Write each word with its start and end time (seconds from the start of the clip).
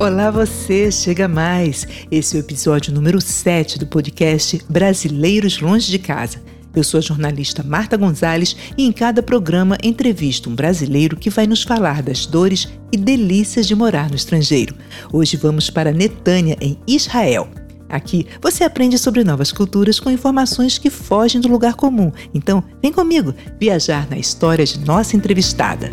Olá 0.00 0.30
você, 0.30 0.90
chega 0.90 1.28
mais! 1.28 1.86
Esse 2.10 2.34
é 2.34 2.40
o 2.40 2.42
episódio 2.42 2.90
número 2.90 3.20
7 3.20 3.78
do 3.78 3.86
podcast 3.86 4.58
Brasileiros 4.66 5.60
Longe 5.60 5.90
de 5.90 5.98
Casa. 5.98 6.40
Eu 6.74 6.82
sou 6.82 6.96
a 6.96 7.02
jornalista 7.02 7.62
Marta 7.62 7.98
Gonzalez 7.98 8.56
e 8.78 8.86
em 8.86 8.92
cada 8.92 9.22
programa 9.22 9.76
entrevisto 9.82 10.48
um 10.48 10.54
brasileiro 10.54 11.18
que 11.18 11.28
vai 11.28 11.46
nos 11.46 11.62
falar 11.62 12.02
das 12.02 12.24
dores 12.24 12.66
e 12.90 12.96
delícias 12.96 13.66
de 13.66 13.74
morar 13.74 14.08
no 14.08 14.16
estrangeiro. 14.16 14.74
Hoje 15.12 15.36
vamos 15.36 15.68
para 15.68 15.92
Netânia, 15.92 16.56
em 16.62 16.78
Israel. 16.86 17.50
Aqui 17.86 18.26
você 18.40 18.64
aprende 18.64 18.96
sobre 18.96 19.22
novas 19.22 19.52
culturas 19.52 20.00
com 20.00 20.10
informações 20.10 20.78
que 20.78 20.88
fogem 20.88 21.42
do 21.42 21.48
lugar 21.48 21.74
comum. 21.74 22.10
Então, 22.32 22.64
vem 22.80 22.90
comigo 22.90 23.34
viajar 23.60 24.08
na 24.08 24.16
história 24.16 24.64
de 24.64 24.80
nossa 24.80 25.14
entrevistada. 25.14 25.90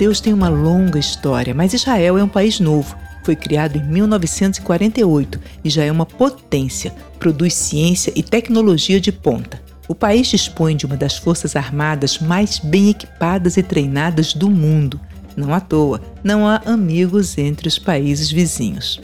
Judeus 0.00 0.18
têm 0.18 0.32
uma 0.32 0.48
longa 0.48 0.98
história, 0.98 1.52
mas 1.52 1.74
Israel 1.74 2.16
é 2.16 2.24
um 2.24 2.28
país 2.28 2.58
novo. 2.58 2.96
Foi 3.22 3.36
criado 3.36 3.76
em 3.76 3.84
1948 3.84 5.38
e 5.62 5.68
já 5.68 5.84
é 5.84 5.92
uma 5.92 6.06
potência, 6.06 6.90
produz 7.18 7.52
ciência 7.52 8.10
e 8.16 8.22
tecnologia 8.22 8.98
de 8.98 9.12
ponta. 9.12 9.62
O 9.86 9.94
país 9.94 10.28
dispõe 10.28 10.74
de 10.74 10.86
uma 10.86 10.96
das 10.96 11.18
forças 11.18 11.54
armadas 11.54 12.18
mais 12.18 12.58
bem 12.58 12.88
equipadas 12.88 13.58
e 13.58 13.62
treinadas 13.62 14.32
do 14.32 14.48
mundo. 14.48 14.98
Não 15.36 15.52
à 15.52 15.60
toa, 15.60 16.00
não 16.24 16.48
há 16.48 16.62
amigos 16.64 17.36
entre 17.36 17.68
os 17.68 17.78
países 17.78 18.30
vizinhos 18.30 18.98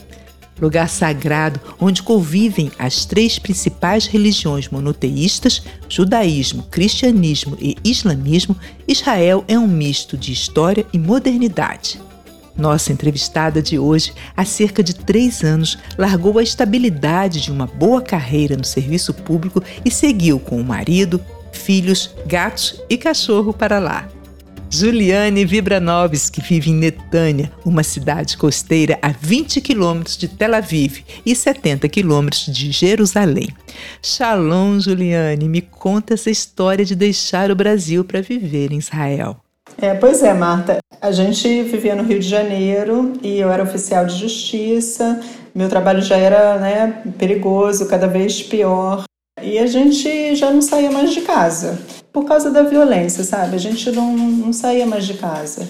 lugar 0.60 0.88
sagrado 0.88 1.60
onde 1.80 2.02
convivem 2.02 2.70
as 2.78 3.04
três 3.04 3.38
principais 3.38 4.06
religiões 4.06 4.68
monoteístas, 4.68 5.62
judaísmo, 5.88 6.64
cristianismo 6.64 7.56
e 7.60 7.76
islamismo, 7.84 8.56
Israel 8.86 9.44
é 9.46 9.58
um 9.58 9.68
misto 9.68 10.16
de 10.16 10.32
história 10.32 10.86
e 10.92 10.98
modernidade. 10.98 12.00
Nossa 12.56 12.90
entrevistada 12.90 13.60
de 13.60 13.78
hoje, 13.78 14.14
há 14.34 14.44
cerca 14.44 14.82
de 14.82 14.94
três 14.94 15.44
anos, 15.44 15.76
largou 15.98 16.38
a 16.38 16.42
estabilidade 16.42 17.42
de 17.42 17.52
uma 17.52 17.66
boa 17.66 18.00
carreira 18.00 18.56
no 18.56 18.64
serviço 18.64 19.12
público 19.12 19.62
e 19.84 19.90
seguiu 19.90 20.40
com 20.40 20.58
o 20.58 20.64
marido, 20.64 21.20
filhos, 21.52 22.14
gatos 22.26 22.80
e 22.88 22.96
cachorro 22.96 23.52
para 23.52 23.78
lá. 23.78 24.08
Juliane 24.78 25.46
Vibranovski 25.46 26.42
vive 26.42 26.70
em 26.70 26.74
Netânia, 26.74 27.50
uma 27.64 27.82
cidade 27.82 28.36
costeira 28.36 28.98
a 29.00 29.08
20 29.08 29.58
quilômetros 29.62 30.18
de 30.18 30.28
Tel 30.28 30.54
Aviv 30.54 31.02
e 31.24 31.34
70 31.34 31.88
quilômetros 31.88 32.44
de 32.44 32.70
Jerusalém. 32.72 33.48
Shalom, 34.02 34.78
Juliane, 34.78 35.48
me 35.48 35.62
conta 35.62 36.12
essa 36.12 36.28
história 36.28 36.84
de 36.84 36.94
deixar 36.94 37.50
o 37.50 37.56
Brasil 37.56 38.04
para 38.04 38.20
viver 38.20 38.70
em 38.70 38.76
Israel. 38.76 39.38
É, 39.80 39.94
pois 39.94 40.22
é, 40.22 40.34
Marta. 40.34 40.76
A 41.00 41.10
gente 41.10 41.62
vivia 41.62 41.94
no 41.94 42.02
Rio 42.02 42.20
de 42.20 42.28
Janeiro 42.28 43.14
e 43.22 43.38
eu 43.38 43.50
era 43.50 43.62
oficial 43.62 44.04
de 44.04 44.14
justiça. 44.14 45.22
Meu 45.54 45.70
trabalho 45.70 46.02
já 46.02 46.18
era 46.18 46.58
né, 46.58 47.02
perigoso, 47.16 47.88
cada 47.88 48.06
vez 48.06 48.42
pior. 48.42 49.04
E 49.42 49.58
a 49.58 49.66
gente 49.66 50.36
já 50.36 50.50
não 50.50 50.60
saía 50.60 50.90
mais 50.90 51.14
de 51.14 51.22
casa 51.22 51.78
por 52.16 52.24
causa 52.24 52.50
da 52.50 52.62
violência, 52.62 53.22
sabe? 53.22 53.56
A 53.56 53.58
gente 53.58 53.92
não, 53.92 54.16
não 54.16 54.50
saía 54.50 54.86
mais 54.86 55.04
de 55.04 55.12
casa. 55.18 55.68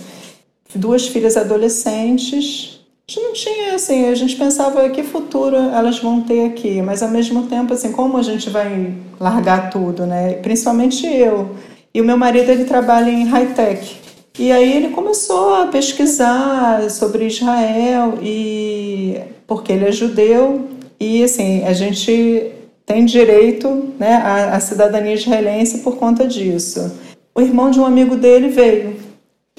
Duas 0.73 1.09
filhas 1.09 1.37
adolescentes, 1.37 2.79
a 3.09 3.11
gente 3.11 3.25
não 3.25 3.33
tinha, 3.33 3.75
assim, 3.75 4.09
a 4.09 4.15
gente 4.15 4.37
pensava 4.37 4.89
que 4.91 5.03
futuro 5.03 5.57
elas 5.57 5.99
vão 5.99 6.21
ter 6.21 6.47
aqui, 6.47 6.81
mas 6.81 7.03
ao 7.03 7.11
mesmo 7.11 7.49
tempo, 7.49 7.75
assim, 7.75 7.91
como 7.91 8.17
a 8.17 8.23
gente 8.23 8.49
vai 8.49 8.95
largar 9.19 9.71
tudo, 9.71 10.07
né? 10.07 10.35
Principalmente 10.35 11.05
eu. 11.05 11.51
E 11.93 12.01
o 12.01 12.05
meu 12.05 12.17
marido, 12.17 12.49
ele 12.49 12.65
trabalha 12.65 13.11
em 13.11 13.25
high-tech. 13.25 13.97
E 14.39 14.53
aí 14.53 14.77
ele 14.77 14.91
começou 14.91 15.53
a 15.53 15.67
pesquisar 15.67 16.89
sobre 16.91 17.27
Israel 17.27 18.21
e 18.23 19.19
porque 19.49 19.73
ele 19.73 19.87
é 19.87 19.91
judeu 19.91 20.69
e 21.01 21.25
assim 21.25 21.65
a 21.65 21.73
gente 21.73 22.53
tem 22.87 23.05
direito 23.05 23.93
né, 23.99 24.15
à, 24.15 24.55
à 24.55 24.61
cidadania 24.61 25.15
israelense 25.15 25.79
por 25.79 25.97
conta 25.97 26.27
disso. 26.27 26.97
O 27.35 27.41
irmão 27.41 27.71
de 27.71 27.81
um 27.81 27.85
amigo 27.85 28.17
dele 28.17 28.49
veio. 28.49 28.97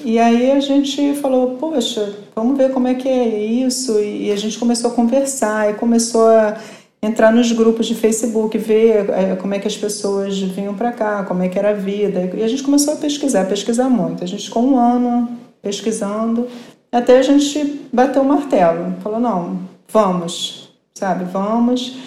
E 0.02 0.18
aí 0.18 0.50
a 0.50 0.60
gente 0.60 1.14
falou, 1.16 1.56
poxa, 1.56 2.16
vamos 2.34 2.56
ver 2.56 2.72
como 2.72 2.88
é 2.88 2.94
que 2.94 3.08
é 3.08 3.28
isso. 3.28 4.00
E 4.00 4.32
a 4.32 4.36
gente 4.36 4.58
começou 4.58 4.90
a 4.90 4.94
conversar 4.94 5.70
e 5.70 5.74
começou 5.74 6.26
a 6.28 6.56
entrar 7.02 7.32
nos 7.32 7.52
grupos 7.52 7.86
de 7.86 7.94
Facebook, 7.94 8.56
ver 8.56 9.10
é, 9.10 9.36
como 9.36 9.54
é 9.54 9.58
que 9.58 9.68
as 9.68 9.76
pessoas 9.76 10.38
vinham 10.38 10.74
para 10.74 10.92
cá, 10.92 11.24
como 11.24 11.42
é 11.42 11.48
que 11.48 11.58
era 11.58 11.70
a 11.70 11.74
vida. 11.74 12.30
E 12.34 12.42
a 12.42 12.48
gente 12.48 12.62
começou 12.62 12.94
a 12.94 12.96
pesquisar, 12.96 13.44
pesquisar 13.46 13.90
muito. 13.90 14.24
A 14.24 14.26
gente 14.26 14.46
ficou 14.46 14.64
um 14.64 14.76
ano 14.76 15.28
pesquisando, 15.60 16.46
até 16.90 17.18
a 17.18 17.22
gente 17.22 17.80
bateu 17.92 18.22
o 18.22 18.24
martelo. 18.24 18.94
Falou, 19.00 19.20
não, 19.20 19.60
vamos, 19.92 20.70
sabe, 20.94 21.24
vamos. 21.24 21.98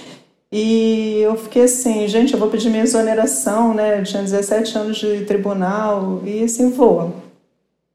E 0.52 1.20
eu 1.22 1.38
fiquei 1.38 1.64
assim, 1.64 2.08
gente, 2.10 2.34
eu 2.34 2.40
vou 2.40 2.50
pedir 2.50 2.70
minha 2.70 2.84
exoneração, 2.84 3.74
né? 3.74 4.00
Eu 4.00 4.04
tinha 4.04 4.22
17 4.22 4.78
anos 4.78 4.98
de 4.98 5.24
tribunal 5.24 6.22
e 6.26 6.44
assim 6.44 6.70
vou. 6.70 7.16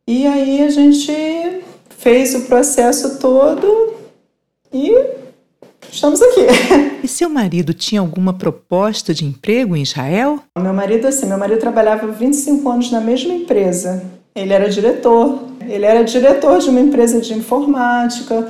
E 0.08 0.26
aí 0.26 0.62
a 0.62 0.70
gente 0.70 1.12
fez 1.90 2.34
o 2.34 2.42
processo 2.42 3.18
todo 3.18 3.94
e 4.72 4.92
estamos 5.90 6.22
aqui. 6.22 6.46
E 7.04 7.08
seu 7.08 7.28
marido 7.28 7.72
tinha 7.72 8.00
alguma 8.00 8.32
proposta 8.32 9.14
de 9.14 9.24
emprego 9.24 9.76
em 9.76 9.82
Israel? 9.82 10.40
Meu 10.58 10.74
marido, 10.74 11.06
assim, 11.06 11.24
meu 11.26 11.38
marido 11.38 11.60
trabalhava 11.60 12.08
25 12.08 12.68
anos 12.68 12.90
na 12.90 13.00
mesma 13.00 13.32
empresa. 13.32 14.02
Ele 14.34 14.52
era 14.52 14.68
diretor. 14.68 15.38
Ele 15.68 15.84
era 15.84 16.02
diretor 16.02 16.58
de 16.58 16.68
uma 16.68 16.80
empresa 16.80 17.20
de 17.20 17.32
informática. 17.32 18.48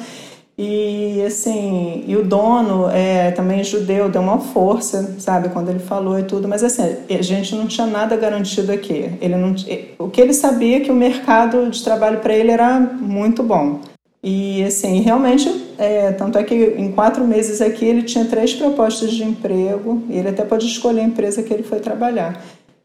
E 0.59 1.23
assim, 1.27 2.03
e 2.07 2.17
o 2.17 2.25
dono 2.25 2.89
é 2.89 3.31
também 3.31 3.63
judeu, 3.63 4.09
deu 4.09 4.23
uma 4.23 4.39
força, 4.39 5.17
sabe, 5.19 5.51
quando 5.51 5.69
ele 5.69 5.79
falou 5.79 6.19
e 6.19 6.23
tudo, 6.23 6.49
mas 6.49 6.65
assim, 6.65 6.97
a 7.11 7.23
gente 7.23 7.55
não 7.55 7.67
tinha 7.67 7.87
nada 7.87 8.17
garantido 8.17 8.73
aqui. 8.73 9.11
Ele 9.21 9.37
não, 9.37 9.55
o 9.99 10.09
que 10.09 10.19
ele 10.19 10.33
sabia 10.33 10.79
é 10.79 10.81
que 10.81 10.91
o 10.91 10.95
mercado 10.95 11.69
de 11.69 11.85
trabalho 11.85 12.21
para 12.21 12.35
ele 12.35 12.51
era 12.51 12.81
muito 12.81 13.43
bom. 13.43 13.81
E 14.23 14.65
assim, 14.65 15.01
realmente, 15.03 15.49
é, 15.77 16.11
tanto 16.13 16.39
é 16.39 16.43
que 16.43 16.55
em 16.55 16.91
quatro 16.91 17.23
meses 17.25 17.61
aqui 17.61 17.85
ele 17.85 18.03
tinha 18.03 18.25
três 18.25 18.55
propostas 18.55 19.13
de 19.13 19.23
emprego, 19.23 20.03
e 20.09 20.17
ele 20.17 20.31
até 20.31 20.43
pode 20.43 20.67
escolher 20.67 21.03
a 21.03 21.05
empresa 21.05 21.43
que 21.43 21.53
ele 21.53 21.63
foi 21.65 21.81
trabalhar. 21.81 22.43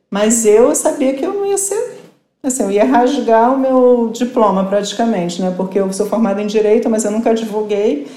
Mas 0.09 0.45
eu 0.45 0.75
sabia 0.75 1.13
que 1.13 1.25
eu 1.25 1.33
não 1.33 1.45
ia 1.45 1.57
ser 1.57 2.00
Assim, 2.43 2.63
eu 2.63 2.71
ia 2.71 2.85
rasgar 2.85 3.53
o 3.53 3.59
meu 3.59 4.09
diploma 4.11 4.65
praticamente, 4.65 5.41
né? 5.41 5.53
Porque 5.55 5.79
eu 5.79 5.91
sou 5.93 6.07
formada 6.07 6.41
em 6.41 6.47
direito, 6.47 6.89
mas 6.89 7.05
eu 7.05 7.11
nunca 7.11 7.33
divulguei. 7.33 8.07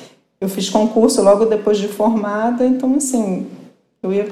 Eu 0.40 0.48
fiz 0.48 0.70
concurso 0.70 1.22
logo 1.22 1.44
depois 1.44 1.78
de 1.78 1.88
formada, 1.88 2.66
então 2.66 2.94
assim, 2.96 3.46
eu 4.02 4.12
ia 4.12 4.26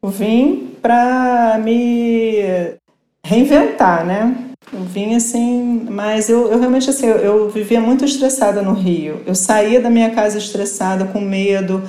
eu 0.00 0.10
vim 0.10 0.74
para 0.80 1.58
me 1.62 2.76
reinventar, 3.24 4.06
né? 4.06 4.36
Eu 4.72 4.80
vim 4.80 5.14
assim, 5.16 5.86
mas 5.90 6.28
eu, 6.28 6.52
eu 6.52 6.58
realmente 6.58 6.88
assim, 6.88 7.06
eu, 7.06 7.16
eu, 7.16 7.50
vivia 7.50 7.80
muito 7.80 8.04
estressada 8.04 8.62
no 8.62 8.74
Rio. 8.74 9.20
Eu 9.26 9.34
saía 9.34 9.80
da 9.80 9.90
minha 9.90 10.10
casa 10.10 10.38
estressada, 10.38 11.06
com 11.06 11.20
medo. 11.20 11.82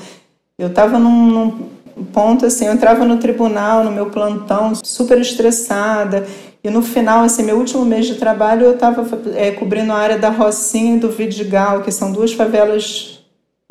Eu 0.58 0.70
estava 0.70 0.98
num, 0.98 1.28
num 1.28 2.06
ponto 2.06 2.48
assim, 2.48 2.66
eu 2.66 2.74
entrava 2.74 3.06
no 3.06 3.18
tribunal, 3.18 3.84
no 3.84 3.92
meu 3.92 4.08
plantão, 4.08 4.74
super 4.84 5.20
estressada. 5.20 6.26
E 6.64 6.70
no 6.70 6.82
final, 6.82 7.24
assim, 7.24 7.44
meu 7.44 7.58
último 7.58 7.86
mês 7.86 8.06
de 8.06 8.16
trabalho, 8.16 8.66
eu 8.66 8.74
estava 8.74 9.08
é, 9.36 9.52
cobrindo 9.52 9.94
a 9.94 9.98
área 9.98 10.18
da 10.18 10.30
Rocinha 10.30 10.98
e 10.98 11.00
do 11.00 11.10
Vidigal, 11.10 11.82
que 11.82 11.92
são 11.92 12.12
duas 12.12 12.34
favelas 12.34 13.20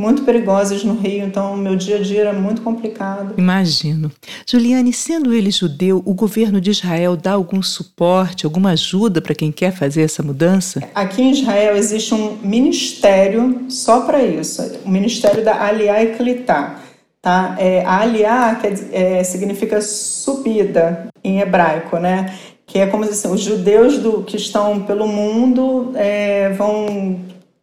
muito 0.01 0.23
perigosas 0.23 0.85
no 0.85 0.95
Rio, 0.95 1.25
então 1.25 1.57
meu 1.57 1.75
dia 1.75 1.97
a 1.97 1.99
dia 1.99 2.21
era 2.21 2.33
muito 2.33 2.63
complicado. 2.63 3.35
Imagino. 3.37 4.13
Juliane, 4.47 4.93
sendo 4.93 5.35
ele 5.35 5.51
judeu, 5.51 6.01
o 6.07 6.15
governo 6.15 6.61
de 6.61 6.71
Israel 6.71 7.17
dá 7.17 7.33
algum 7.33 7.61
suporte, 7.61 8.47
alguma 8.47 8.71
ajuda 8.71 9.21
para 9.21 9.35
quem 9.35 9.51
quer 9.51 9.73
fazer 9.73 10.03
essa 10.03 10.23
mudança? 10.23 10.81
Aqui 10.95 11.21
em 11.21 11.33
Israel 11.33 11.77
existe 11.77 12.15
um 12.15 12.37
ministério 12.37 13.67
só 13.69 14.03
para 14.03 14.23
isso, 14.23 14.63
o 14.85 14.89
Ministério 14.89 15.45
da 15.45 15.65
Aliá 15.65 16.01
e 16.01 16.15
Klitá. 16.15 16.79
Tá? 17.21 17.57
É, 17.59 17.85
a 17.85 17.99
Aliá 18.03 18.57
é, 18.93 19.25
significa 19.25 19.83
subida 19.83 21.09
em 21.25 21.41
hebraico, 21.41 21.99
né? 21.99 22.33
Que 22.69 22.79
é 22.79 22.87
como 22.87 23.03
assim, 23.05 23.33
os 23.33 23.41
judeus 23.41 23.97
do, 23.97 24.23
que 24.23 24.37
estão 24.37 24.81
pelo 24.83 25.09
mundo 25.09 25.93
é, 25.95 26.51
vão 26.51 27.19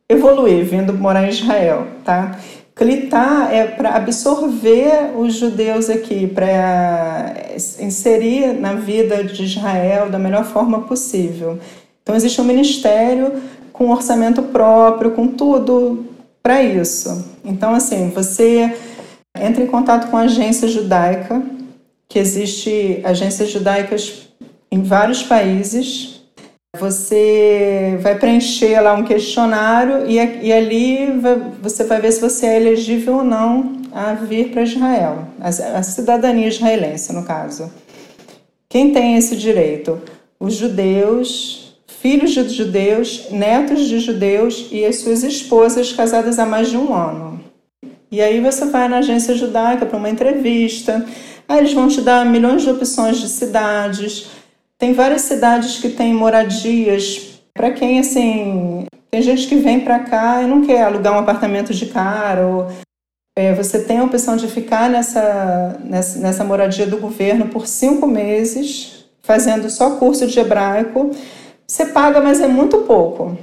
evoluir, 0.10 0.66
vindo 0.66 0.94
morar 0.94 1.26
em 1.26 1.30
Israel, 1.30 1.88
tá? 2.04 2.38
Clitar 2.76 3.54
é 3.54 3.68
para 3.68 3.96
absorver 3.96 5.14
os 5.16 5.36
judeus 5.36 5.90
aqui, 5.90 6.28
para 6.28 7.34
inserir 7.80 8.60
na 8.60 8.74
vida 8.74 9.24
de 9.24 9.46
Israel 9.46 10.10
da 10.10 10.20
melhor 10.20 10.44
forma 10.44 10.82
possível. 10.82 11.60
Então, 12.02 12.16
existe 12.16 12.42
um 12.42 12.44
ministério 12.44 13.32
com 13.72 13.92
orçamento 13.92 14.42
próprio, 14.42 15.12
com 15.12 15.28
tudo 15.28 16.06
para 16.42 16.64
isso. 16.64 17.30
Então, 17.46 17.74
assim, 17.74 18.10
você 18.10 18.76
entra 19.40 19.64
em 19.64 19.68
contato 19.68 20.10
com 20.10 20.18
a 20.18 20.22
agência 20.22 20.68
judaica, 20.68 21.44
que 22.10 22.20
existe 22.20 23.02
agências 23.04 23.50
judaicas 23.50 24.25
em 24.76 24.84
vários 24.84 25.24
países, 25.24 26.22
você 26.78 27.98
vai 28.02 28.20
preencher 28.20 28.82
lá 28.82 28.94
um 28.94 29.06
questionário 29.06 30.06
e, 30.06 30.18
e 30.18 30.52
ali 30.52 31.18
vai, 31.18 31.36
você 31.62 31.86
vai 31.86 32.02
ver 32.02 32.12
se 32.12 32.20
você 32.20 32.46
é 32.46 32.58
elegível 32.58 33.20
ou 33.20 33.24
não 33.24 33.78
a 33.94 34.14
vir 34.14 34.52
para 34.52 34.64
Israel, 34.64 35.30
a, 35.40 35.48
a 35.48 35.82
cidadania 35.82 36.50
israelense, 36.50 37.14
no 37.14 37.24
caso. 37.24 37.72
Quem 38.68 38.92
tem 38.92 39.16
esse 39.16 39.38
direito? 39.38 40.02
Os 40.38 40.56
judeus, 40.56 41.78
filhos 41.88 42.32
de 42.32 42.50
judeus, 42.50 43.32
netos 43.32 43.88
de 43.88 44.00
judeus 44.00 44.68
e 44.74 44.84
as 44.84 44.98
suas 44.98 45.24
esposas 45.24 45.94
casadas 45.94 46.38
há 46.38 46.46
mais 46.46 46.70
de 46.70 46.76
um 46.76 46.94
ano. 46.94 47.40
E 48.12 48.22
aí 48.22 48.42
você 48.42 48.66
vai 48.66 48.90
na 48.90 48.98
agência 48.98 49.36
judaica 49.36 49.86
para 49.86 49.98
uma 49.98 50.10
entrevista, 50.10 51.06
aí 51.48 51.60
eles 51.60 51.72
vão 51.72 51.88
te 51.88 52.02
dar 52.02 52.26
milhões 52.26 52.64
de 52.64 52.70
opções 52.70 53.18
de 53.18 53.30
cidades, 53.30 54.36
tem 54.78 54.94
várias 54.94 55.22
cidades 55.22 55.80
que 55.80 55.90
têm 55.90 56.14
moradias 56.14 57.42
para 57.54 57.72
quem 57.72 58.00
assim. 58.00 58.86
Tem 59.10 59.22
gente 59.22 59.48
que 59.48 59.56
vem 59.56 59.80
para 59.80 60.00
cá 60.00 60.42
e 60.42 60.48
não 60.48 60.62
quer 60.66 60.84
alugar 60.84 61.14
um 61.14 61.20
apartamento 61.20 61.74
de 61.74 61.86
cara. 61.86 62.46
Ou, 62.46 62.68
é, 63.38 63.54
você 63.54 63.84
tem 63.84 64.00
a 64.00 64.04
opção 64.04 64.36
de 64.36 64.48
ficar 64.48 64.90
nessa, 64.90 65.80
nessa, 65.84 66.20
nessa 66.20 66.44
moradia 66.44 66.86
do 66.86 66.98
governo 66.98 67.48
por 67.48 67.68
cinco 67.68 68.08
meses, 68.08 69.06
fazendo 69.24 69.70
só 69.70 69.98
curso 69.98 70.28
de 70.28 70.40
hebraico. 70.40 71.12
Você 71.68 71.88
paga, 71.88 72.20
mas 72.22 72.42
é 72.42 72.48
muito 72.48 72.80
pouco. 72.80 73.38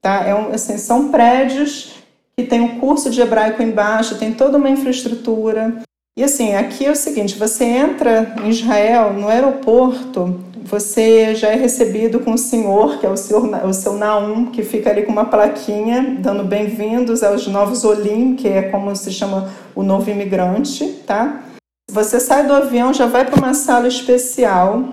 Tá? 0.00 0.26
É 0.26 0.34
um, 0.34 0.52
assim, 0.52 0.76
são 0.76 1.10
prédios 1.10 1.94
que 2.36 2.44
tem 2.44 2.60
um 2.60 2.80
curso 2.80 3.10
de 3.10 3.20
hebraico 3.20 3.62
embaixo, 3.62 4.18
tem 4.18 4.32
toda 4.32 4.58
uma 4.58 4.70
infraestrutura. 4.70 5.82
E 6.14 6.22
assim, 6.22 6.54
aqui 6.54 6.84
é 6.84 6.90
o 6.90 6.96
seguinte: 6.96 7.38
você 7.38 7.64
entra 7.64 8.34
em 8.44 8.50
Israel, 8.50 9.14
no 9.14 9.28
aeroporto, 9.28 10.38
você 10.62 11.34
já 11.34 11.48
é 11.48 11.54
recebido 11.54 12.20
com 12.20 12.34
o 12.34 12.38
senhor, 12.38 12.98
que 13.00 13.06
é 13.06 13.08
o, 13.08 13.16
senhor, 13.16 13.48
o 13.66 13.72
seu 13.72 13.94
Naum, 13.94 14.46
que 14.46 14.62
fica 14.62 14.90
ali 14.90 15.04
com 15.04 15.12
uma 15.12 15.24
plaquinha 15.24 16.18
dando 16.18 16.44
bem-vindos 16.44 17.22
aos 17.22 17.46
novos 17.46 17.82
Olim, 17.82 18.36
que 18.36 18.46
é 18.46 18.60
como 18.60 18.94
se 18.94 19.10
chama 19.10 19.50
o 19.74 19.82
novo 19.82 20.10
imigrante, 20.10 20.86
tá? 21.06 21.44
Você 21.90 22.20
sai 22.20 22.46
do 22.46 22.52
avião, 22.52 22.92
já 22.92 23.06
vai 23.06 23.24
para 23.24 23.40
uma 23.40 23.54
sala 23.54 23.88
especial. 23.88 24.84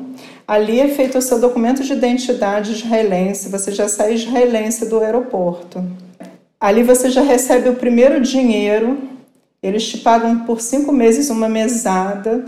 Ali 0.47 0.79
é 0.79 0.87
feito 0.87 1.17
o 1.17 1.21
seu 1.21 1.37
documento 1.37 1.83
de 1.83 1.91
identidade 1.91 2.71
israelense, 2.71 3.49
você 3.49 3.73
já 3.73 3.89
sai 3.89 4.13
israelense 4.13 4.85
do 4.85 4.99
aeroporto. 4.99 5.83
Ali 6.59 6.81
você 6.81 7.09
já 7.09 7.21
recebe 7.21 7.67
o 7.67 7.75
primeiro 7.75 8.21
dinheiro, 8.21 8.97
eles 9.61 9.87
te 9.87 9.97
pagam 9.97 10.39
por 10.39 10.61
cinco 10.61 10.91
meses 10.91 11.29
uma 11.29 11.49
mesada 11.49 12.45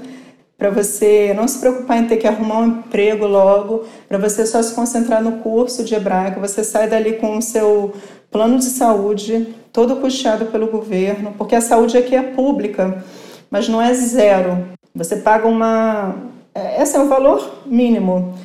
para 0.62 0.70
você 0.70 1.34
não 1.36 1.48
se 1.48 1.58
preocupar 1.58 1.98
em 1.98 2.06
ter 2.06 2.18
que 2.18 2.28
arrumar 2.28 2.60
um 2.60 2.68
emprego 2.68 3.26
logo, 3.26 3.84
para 4.08 4.20
você 4.20 4.46
só 4.46 4.62
se 4.62 4.76
concentrar 4.76 5.20
no 5.20 5.40
curso 5.40 5.84
de 5.84 5.96
hebraico, 5.96 6.40
você 6.40 6.64
sai 6.64 6.88
dali 6.88 7.14
com 7.14 7.36
o 7.36 7.42
seu 7.42 7.96
plano 8.30 8.60
de 8.60 8.66
saúde, 8.66 9.56
todo 9.74 9.96
custeado 9.96 10.46
pelo 10.46 10.68
governo, 10.68 11.34
porque 11.36 11.56
a 11.56 11.62
saúde 11.62 11.98
aqui 11.98 12.16
é 12.16 12.22
pública, 12.22 13.04
mas 13.50 13.68
não 13.68 13.82
é 13.82 13.92
zero. 13.96 14.68
Você 14.94 15.16
paga 15.16 15.48
uma. 15.48 16.16
É, 16.54 16.84
esse 16.84 16.96
é 16.96 17.00
o 17.00 17.08
valor 17.08 17.64
mínimo, 17.66 18.38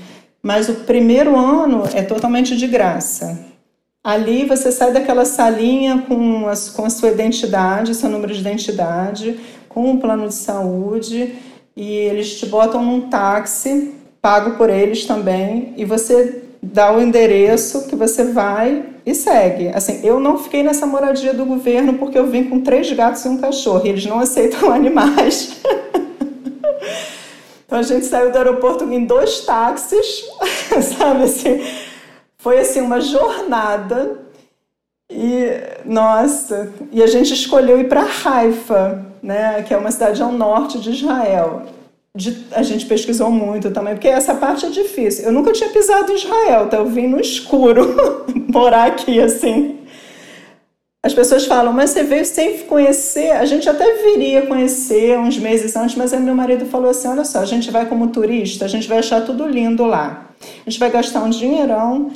mas 0.42 0.70
o 0.70 0.74
primeiro 0.86 1.36
ano 1.36 1.82
é 1.92 2.00
totalmente 2.00 2.56
de 2.56 2.66
graça. 2.66 3.38
Ali 4.06 4.44
você 4.44 4.70
sai 4.70 4.92
daquela 4.92 5.24
salinha 5.24 6.04
com, 6.06 6.46
as, 6.46 6.70
com 6.70 6.84
a 6.84 6.90
sua 6.90 7.08
identidade, 7.08 7.92
seu 7.92 8.08
número 8.08 8.32
de 8.32 8.38
identidade, 8.38 9.36
com 9.68 9.90
o 9.90 9.98
plano 9.98 10.28
de 10.28 10.34
saúde 10.34 11.34
e 11.76 11.90
eles 11.90 12.38
te 12.38 12.46
botam 12.46 12.84
num 12.84 13.10
táxi, 13.10 13.94
pago 14.22 14.52
por 14.52 14.70
eles 14.70 15.06
também, 15.06 15.74
e 15.76 15.84
você 15.84 16.40
dá 16.62 16.92
o 16.92 17.02
endereço 17.02 17.88
que 17.88 17.96
você 17.96 18.26
vai 18.26 18.84
e 19.04 19.12
segue. 19.12 19.70
Assim, 19.74 19.98
eu 20.06 20.20
não 20.20 20.38
fiquei 20.38 20.62
nessa 20.62 20.86
moradia 20.86 21.34
do 21.34 21.44
governo 21.44 21.94
porque 21.94 22.16
eu 22.16 22.28
vim 22.28 22.44
com 22.44 22.60
três 22.60 22.92
gatos 22.92 23.24
e 23.24 23.28
um 23.28 23.38
cachorro, 23.38 23.84
e 23.84 23.88
eles 23.88 24.06
não 24.06 24.20
aceitam 24.20 24.70
animais. 24.72 25.60
então 27.66 27.80
a 27.80 27.82
gente 27.82 28.06
saiu 28.06 28.30
do 28.30 28.38
aeroporto 28.38 28.84
em 28.84 29.04
dois 29.04 29.40
táxis, 29.40 30.22
sabe 30.96 31.24
assim? 31.24 31.60
Foi 32.46 32.60
assim 32.60 32.80
uma 32.80 33.00
jornada 33.00 34.20
e 35.10 35.48
nossa, 35.84 36.72
e 36.92 37.02
a 37.02 37.06
gente 37.08 37.34
escolheu 37.34 37.80
ir 37.80 37.88
para 37.88 38.06
Haifa, 38.24 39.04
né, 39.20 39.64
que 39.64 39.74
é 39.74 39.76
uma 39.76 39.90
cidade 39.90 40.22
ao 40.22 40.30
norte 40.30 40.78
de 40.78 40.92
Israel. 40.92 41.64
De, 42.14 42.46
a 42.52 42.62
gente 42.62 42.86
pesquisou 42.86 43.32
muito 43.32 43.72
também, 43.72 43.94
porque 43.94 44.06
essa 44.06 44.32
parte 44.32 44.64
é 44.64 44.68
difícil. 44.68 45.24
Eu 45.24 45.32
nunca 45.32 45.52
tinha 45.52 45.70
pisado 45.70 46.12
em 46.12 46.14
Israel, 46.14 46.68
tá? 46.68 46.76
Eu 46.76 46.86
vim 46.86 47.08
no 47.08 47.20
escuro 47.20 47.96
morar 48.48 48.92
aqui 48.92 49.20
assim. 49.20 49.80
As 51.04 51.12
pessoas 51.12 51.46
falam, 51.46 51.72
mas 51.72 51.90
você 51.90 52.04
veio 52.04 52.24
sem 52.24 52.58
conhecer. 52.58 53.32
A 53.32 53.44
gente 53.44 53.68
até 53.68 53.92
viria 54.04 54.46
conhecer 54.46 55.18
uns 55.18 55.36
meses 55.36 55.74
antes, 55.74 55.96
mas 55.96 56.12
aí 56.12 56.20
meu 56.20 56.36
marido 56.36 56.64
falou 56.66 56.90
assim: 56.90 57.08
olha 57.08 57.24
só, 57.24 57.40
a 57.40 57.44
gente 57.44 57.72
vai 57.72 57.86
como 57.86 58.06
turista, 58.12 58.66
a 58.66 58.68
gente 58.68 58.86
vai 58.86 58.98
achar 58.98 59.22
tudo 59.22 59.48
lindo 59.48 59.84
lá. 59.84 60.30
A 60.64 60.70
gente 60.70 60.78
vai 60.78 60.90
gastar 60.92 61.24
um 61.24 61.30
dinheirão 61.30 62.12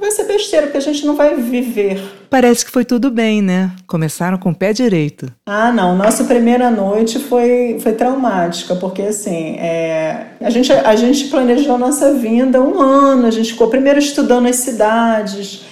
vai 0.00 0.10
ser 0.10 0.24
besteira, 0.24 0.66
porque 0.66 0.78
a 0.78 0.82
gente 0.82 1.04
não 1.06 1.14
vai 1.14 1.36
viver. 1.36 2.00
Parece 2.28 2.64
que 2.64 2.70
foi 2.70 2.84
tudo 2.84 3.10
bem, 3.10 3.42
né? 3.42 3.70
Começaram 3.86 4.38
com 4.38 4.50
o 4.50 4.54
pé 4.54 4.72
direito. 4.72 5.30
Ah, 5.46 5.70
não. 5.70 5.96
Nossa 5.96 6.24
primeira 6.24 6.70
noite 6.70 7.18
foi, 7.18 7.78
foi 7.80 7.92
traumática, 7.92 8.74
porque 8.74 9.02
assim, 9.02 9.56
é, 9.58 10.26
a, 10.40 10.50
gente, 10.50 10.72
a 10.72 10.96
gente 10.96 11.28
planejou 11.28 11.74
a 11.74 11.78
nossa 11.78 12.14
vinda 12.14 12.60
um 12.60 12.80
ano, 12.80 13.26
a 13.26 13.30
gente 13.30 13.52
ficou 13.52 13.68
primeiro 13.68 13.98
estudando 13.98 14.46
as 14.46 14.56
cidades. 14.56 15.64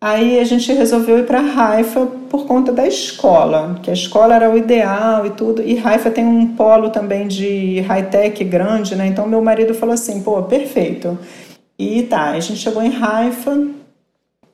Aí 0.00 0.38
a 0.38 0.44
gente 0.44 0.72
resolveu 0.72 1.18
ir 1.18 1.26
para 1.26 1.40
Haifa 1.40 2.06
por 2.30 2.46
conta 2.46 2.72
da 2.72 2.86
escola, 2.86 3.80
que 3.82 3.90
a 3.90 3.92
escola 3.92 4.32
era 4.32 4.48
o 4.48 4.56
ideal 4.56 5.26
e 5.26 5.30
tudo. 5.30 5.60
E 5.60 5.76
Haifa 5.76 6.08
tem 6.08 6.24
um 6.24 6.54
polo 6.54 6.90
também 6.90 7.26
de 7.26 7.80
high-tech 7.80 8.44
grande, 8.44 8.94
né? 8.94 9.08
Então 9.08 9.26
meu 9.26 9.42
marido 9.42 9.74
falou 9.74 9.94
assim: 9.94 10.22
pô, 10.22 10.40
perfeito. 10.44 11.18
E 11.78 12.02
tá, 12.02 12.30
a 12.30 12.40
gente 12.40 12.58
chegou 12.58 12.82
em 12.82 12.94
Haifa, 12.94 13.68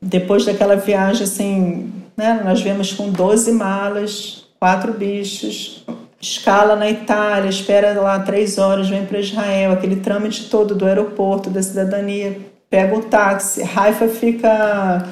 depois 0.01 0.45
daquela 0.45 0.77
viagem 0.77 1.25
assim, 1.25 1.91
né, 2.15 2.43
nós 2.45 2.61
viemos 2.61 2.93
com 2.93 3.09
12 3.11 3.51
malas, 3.53 4.45
quatro 4.61 4.93
bichos, 4.93 5.85
escala 6.21 6.77
na 6.77 6.91
Itália, 6.91 7.49
espera 7.49 7.99
lá 7.99 8.19
três 8.21 8.59
horas, 8.59 8.91
vem 8.91 9.07
para 9.07 9.21
Israel, 9.21 9.73
aquele 9.73 9.97
trâmite 9.97 10.51
todo 10.51 10.75
do 10.75 10.85
aeroporto, 10.85 11.49
da 11.49 11.63
cidadania, 11.63 12.39
pega 12.69 12.95
o 12.95 13.03
táxi, 13.03 13.63
Haifa 13.63 14.07
fica 14.09 15.09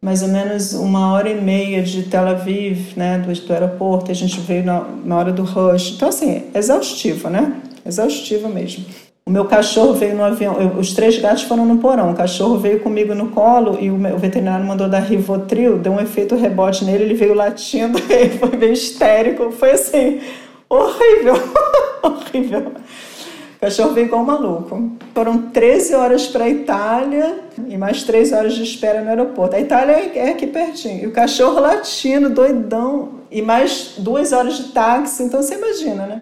mais 0.00 0.22
ou 0.22 0.28
menos 0.28 0.74
uma 0.74 1.12
hora 1.12 1.28
e 1.28 1.40
meia 1.40 1.82
de 1.82 2.04
Tel 2.04 2.28
Aviv, 2.28 2.96
né, 2.96 3.18
do, 3.18 3.32
do 3.32 3.52
aeroporto, 3.52 4.12
a 4.12 4.14
gente 4.14 4.38
veio 4.40 4.64
na, 4.64 4.80
na 5.04 5.16
hora 5.16 5.32
do 5.32 5.42
rush, 5.42 5.94
então 5.96 6.08
assim, 6.08 6.44
exaustivo, 6.54 7.28
né, 7.28 7.60
exaustivo 7.84 8.48
mesmo. 8.48 8.84
O 9.28 9.30
meu 9.30 9.44
cachorro 9.44 9.92
veio 9.92 10.16
no 10.16 10.24
avião, 10.24 10.58
eu, 10.58 10.80
os 10.80 10.94
três 10.94 11.18
gatos 11.18 11.42
foram 11.42 11.66
no 11.66 11.76
porão. 11.76 12.12
O 12.12 12.14
cachorro 12.14 12.56
veio 12.56 12.80
comigo 12.80 13.14
no 13.14 13.28
colo 13.28 13.76
e 13.78 13.90
o, 13.90 13.94
o 13.94 14.18
veterinário 14.18 14.64
mandou 14.64 14.88
dar 14.88 15.00
Rivotril, 15.00 15.76
deu 15.76 15.92
um 15.92 16.00
efeito 16.00 16.34
rebote 16.34 16.82
nele, 16.82 17.04
ele 17.04 17.14
veio 17.14 17.34
latindo, 17.34 17.98
ele 18.08 18.38
foi 18.38 18.56
meio 18.56 18.72
histérico. 18.72 19.52
Foi 19.52 19.72
assim, 19.72 20.18
horrível, 20.66 21.34
horrível. 22.02 22.72
O 23.56 23.60
cachorro 23.60 23.92
veio 23.92 24.06
igual 24.06 24.22
um 24.22 24.24
maluco. 24.24 24.92
Foram 25.12 25.50
13 25.50 25.94
horas 25.94 26.26
para 26.28 26.44
a 26.44 26.48
Itália 26.48 27.38
e 27.68 27.76
mais 27.76 28.04
3 28.04 28.32
horas 28.32 28.54
de 28.54 28.62
espera 28.62 29.02
no 29.02 29.10
aeroporto. 29.10 29.56
A 29.56 29.60
Itália 29.60 29.92
é, 29.92 30.18
é 30.20 30.30
aqui 30.30 30.46
pertinho. 30.46 31.04
E 31.04 31.06
o 31.06 31.12
cachorro 31.12 31.60
latindo, 31.60 32.30
doidão, 32.30 33.10
e 33.30 33.42
mais 33.42 33.96
duas 33.98 34.32
horas 34.32 34.56
de 34.56 34.72
táxi. 34.72 35.22
Então 35.22 35.42
você 35.42 35.54
imagina, 35.54 36.06
né? 36.06 36.20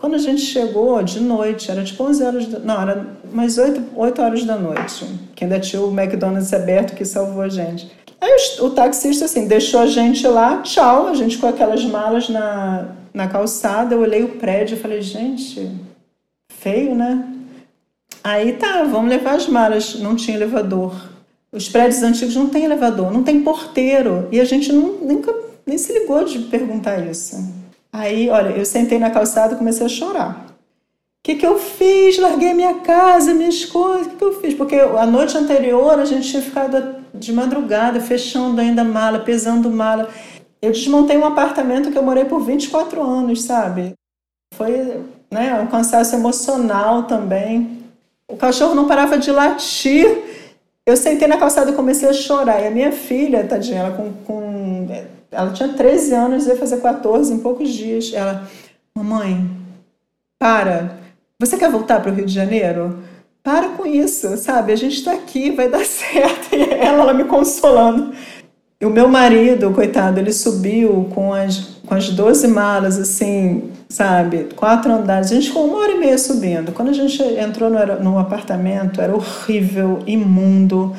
Quando 0.00 0.14
a 0.14 0.18
gente 0.18 0.42
chegou 0.42 1.02
de 1.02 1.18
noite, 1.18 1.72
era 1.72 1.82
tipo 1.82 2.04
11 2.04 2.22
horas, 2.22 2.46
da, 2.46 2.60
não, 2.60 2.80
era 2.80 3.04
mais 3.32 3.58
8, 3.58 3.96
8 3.96 4.22
horas 4.22 4.44
da 4.44 4.56
noite, 4.56 5.04
que 5.34 5.42
ainda 5.42 5.58
tinha 5.58 5.82
o 5.82 5.90
McDonald's 5.90 6.54
aberto 6.54 6.94
que 6.94 7.04
salvou 7.04 7.42
a 7.42 7.48
gente. 7.48 7.90
Aí 8.20 8.30
o, 8.60 8.66
o 8.66 8.70
taxista, 8.70 9.24
assim, 9.24 9.48
deixou 9.48 9.80
a 9.80 9.86
gente 9.88 10.24
lá, 10.28 10.62
tchau, 10.62 11.08
a 11.08 11.14
gente 11.14 11.36
com 11.38 11.48
aquelas 11.48 11.84
malas 11.84 12.28
na, 12.28 12.92
na 13.12 13.26
calçada, 13.26 13.92
eu 13.92 14.00
olhei 14.00 14.22
o 14.22 14.36
prédio 14.36 14.76
e 14.76 14.80
falei, 14.80 15.02
gente, 15.02 15.68
feio, 16.48 16.94
né? 16.94 17.24
Aí 18.22 18.52
tá, 18.52 18.84
vamos 18.84 19.10
levar 19.10 19.34
as 19.34 19.48
malas, 19.48 19.96
não 19.96 20.14
tinha 20.14 20.36
elevador. 20.36 20.94
Os 21.50 21.68
prédios 21.68 22.04
antigos 22.04 22.36
não 22.36 22.48
tem 22.48 22.64
elevador, 22.64 23.12
não 23.12 23.24
tem 23.24 23.42
porteiro, 23.42 24.28
e 24.30 24.40
a 24.40 24.44
gente 24.44 24.72
não, 24.72 24.92
nunca 24.92 25.34
nem 25.66 25.76
se 25.76 25.92
ligou 25.92 26.22
de 26.24 26.38
perguntar 26.38 26.98
isso. 27.04 27.57
Aí, 27.98 28.30
olha, 28.30 28.50
eu 28.50 28.64
sentei 28.64 28.96
na 28.96 29.10
calçada 29.10 29.54
e 29.54 29.58
comecei 29.58 29.84
a 29.84 29.88
chorar. 29.88 30.46
O 30.46 31.22
que, 31.24 31.34
que 31.34 31.44
eu 31.44 31.58
fiz? 31.58 32.16
Larguei 32.16 32.54
minha 32.54 32.74
casa, 32.74 33.34
minhas 33.34 33.64
coisas. 33.64 34.06
O 34.06 34.10
que, 34.10 34.16
que 34.16 34.24
eu 34.24 34.40
fiz? 34.40 34.54
Porque 34.54 34.76
a 34.76 35.04
noite 35.04 35.36
anterior 35.36 35.98
a 35.98 36.04
gente 36.04 36.30
tinha 36.30 36.40
ficado 36.40 36.94
de 37.12 37.32
madrugada, 37.32 38.00
fechando 38.00 38.60
ainda 38.60 38.84
mala, 38.84 39.18
pesando 39.18 39.68
mala. 39.68 40.08
Eu 40.62 40.70
desmontei 40.70 41.18
um 41.18 41.24
apartamento 41.24 41.90
que 41.90 41.98
eu 41.98 42.02
morei 42.04 42.24
por 42.24 42.40
24 42.40 43.02
anos, 43.02 43.42
sabe? 43.42 43.94
Foi 44.54 45.02
né, 45.28 45.60
um 45.60 45.66
cansaço 45.66 46.14
emocional 46.14 47.02
também. 47.02 47.82
O 48.30 48.36
cachorro 48.36 48.76
não 48.76 48.86
parava 48.86 49.18
de 49.18 49.32
latir. 49.32 50.06
Eu 50.86 50.96
sentei 50.96 51.26
na 51.26 51.36
calçada 51.36 51.72
e 51.72 51.74
comecei 51.74 52.08
a 52.08 52.12
chorar. 52.12 52.62
E 52.62 52.68
a 52.68 52.70
minha 52.70 52.92
filha, 52.92 53.44
tadinha, 53.44 53.80
ela 53.80 53.96
com, 53.96 54.12
com 54.24 54.86
ela 55.30 55.52
tinha 55.52 55.68
13 55.68 56.14
anos, 56.14 56.46
ia 56.46 56.56
fazer 56.56 56.80
14 56.80 57.32
em 57.32 57.38
poucos 57.38 57.70
dias. 57.70 58.12
Ela, 58.14 58.48
mamãe, 58.94 59.50
para. 60.38 60.98
Você 61.40 61.56
quer 61.56 61.70
voltar 61.70 62.00
para 62.00 62.10
o 62.10 62.14
Rio 62.14 62.26
de 62.26 62.34
Janeiro? 62.34 62.98
Para 63.42 63.68
com 63.70 63.86
isso, 63.86 64.36
sabe? 64.36 64.72
A 64.72 64.76
gente 64.76 64.96
está 64.96 65.12
aqui, 65.12 65.50
vai 65.50 65.68
dar 65.68 65.84
certo. 65.86 66.54
E 66.54 66.62
ela, 66.62 67.02
ela 67.02 67.14
me 67.14 67.24
consolando. 67.24 68.12
E 68.80 68.86
o 68.86 68.90
meu 68.90 69.08
marido, 69.08 69.72
coitado, 69.72 70.20
ele 70.20 70.32
subiu 70.32 71.08
com 71.12 71.34
as, 71.34 71.58
com 71.84 71.94
as 71.94 72.10
12 72.10 72.46
malas, 72.46 72.96
assim, 72.96 73.72
sabe? 73.88 74.48
Quatro 74.54 74.92
andares. 74.92 75.32
A 75.32 75.34
gente 75.34 75.48
ficou 75.48 75.66
uma 75.66 75.78
hora 75.78 75.92
e 75.92 75.98
meia 75.98 76.16
subindo. 76.16 76.72
Quando 76.72 76.90
a 76.90 76.92
gente 76.92 77.20
entrou 77.22 77.68
no, 77.68 78.00
no 78.00 78.18
apartamento, 78.18 79.00
era 79.00 79.12
horrível, 79.12 80.00
imundo. 80.06 80.94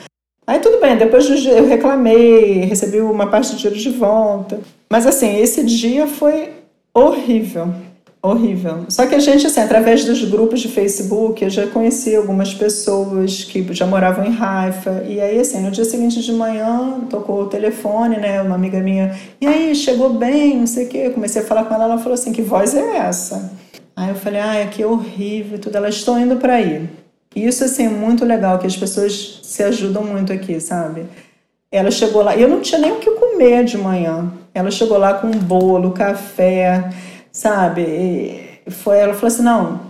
Aí 0.50 0.58
tudo 0.58 0.82
bem, 0.82 0.98
depois 0.98 1.30
eu 1.46 1.68
reclamei, 1.68 2.62
recebi 2.62 3.00
uma 3.00 3.28
parte 3.28 3.52
do 3.52 3.58
dinheiro 3.58 3.80
de 3.80 3.92
volta. 3.92 4.60
Mas 4.90 5.06
assim, 5.06 5.40
esse 5.40 5.64
dia 5.64 6.08
foi 6.08 6.50
horrível. 6.92 7.72
Horrível. 8.20 8.86
Só 8.90 9.06
que 9.06 9.14
a 9.14 9.20
gente, 9.20 9.46
assim, 9.46 9.60
através 9.60 10.04
dos 10.06 10.24
grupos 10.26 10.60
de 10.60 10.68
Facebook, 10.68 11.44
eu 11.44 11.52
já 11.52 11.68
conheci 11.68 12.16
algumas 12.16 12.52
pessoas 12.52 13.44
que 13.44 13.64
já 13.76 13.86
moravam 13.86 14.26
em 14.26 14.36
Haifa. 14.36 15.04
E 15.08 15.22
aí, 15.22 15.40
assim, 15.40 15.62
no 15.62 15.70
dia 15.70 15.86
seguinte 15.86 16.20
de 16.20 16.34
manhã, 16.34 17.00
tocou 17.08 17.44
o 17.44 17.48
telefone, 17.48 18.18
né? 18.18 18.42
Uma 18.42 18.56
amiga 18.56 18.80
minha, 18.80 19.16
e 19.40 19.46
aí, 19.46 19.76
chegou 19.76 20.10
bem, 20.16 20.58
não 20.58 20.66
sei 20.66 20.88
o 20.88 20.90
quê. 20.90 20.98
Eu 21.06 21.14
comecei 21.14 21.44
a 21.44 21.46
falar 21.46 21.66
com 21.66 21.76
ela, 21.76 21.84
ela 21.84 22.00
falou 22.00 22.16
assim: 22.16 22.32
que 22.32 22.42
voz 22.42 22.74
é 22.74 22.98
essa? 22.98 23.52
Aí 23.96 24.10
eu 24.10 24.16
falei: 24.16 24.42
ai, 24.42 24.64
aqui 24.64 24.82
é 24.82 24.88
horrível 24.88 25.60
tudo. 25.60 25.76
Elas 25.76 25.94
estão 25.94 26.20
indo 26.20 26.38
para 26.38 26.56
aí. 26.56 26.90
Isso, 27.36 27.64
assim, 27.64 27.86
é 27.86 27.90
muito 27.90 28.26
legal, 28.26 28.60
que 28.60 28.68
as 28.68 28.76
pessoas 28.76 29.40
se 29.44 29.64
ajudam 29.64 30.04
muito 30.04 30.34
aqui, 30.34 30.60
sabe? 30.60 31.06
Ela 31.72 31.92
chegou 31.92 32.24
lá, 32.24 32.36
eu 32.36 32.48
não 32.48 32.62
tinha 32.62 32.80
nem 32.80 32.92
o 32.92 33.00
que 33.00 33.12
comer 33.12 33.64
de 33.64 33.78
manhã. 33.78 34.32
Ela 34.54 34.72
chegou 34.72 34.98
lá 34.98 35.14
com 35.14 35.30
bolo, 35.30 35.92
café 35.92 36.90
sabe? 37.32 37.82
E 37.82 38.72
foi, 38.72 38.98
ela 38.98 39.14
falou 39.14 39.28
assim: 39.28 39.44
não, 39.44 39.82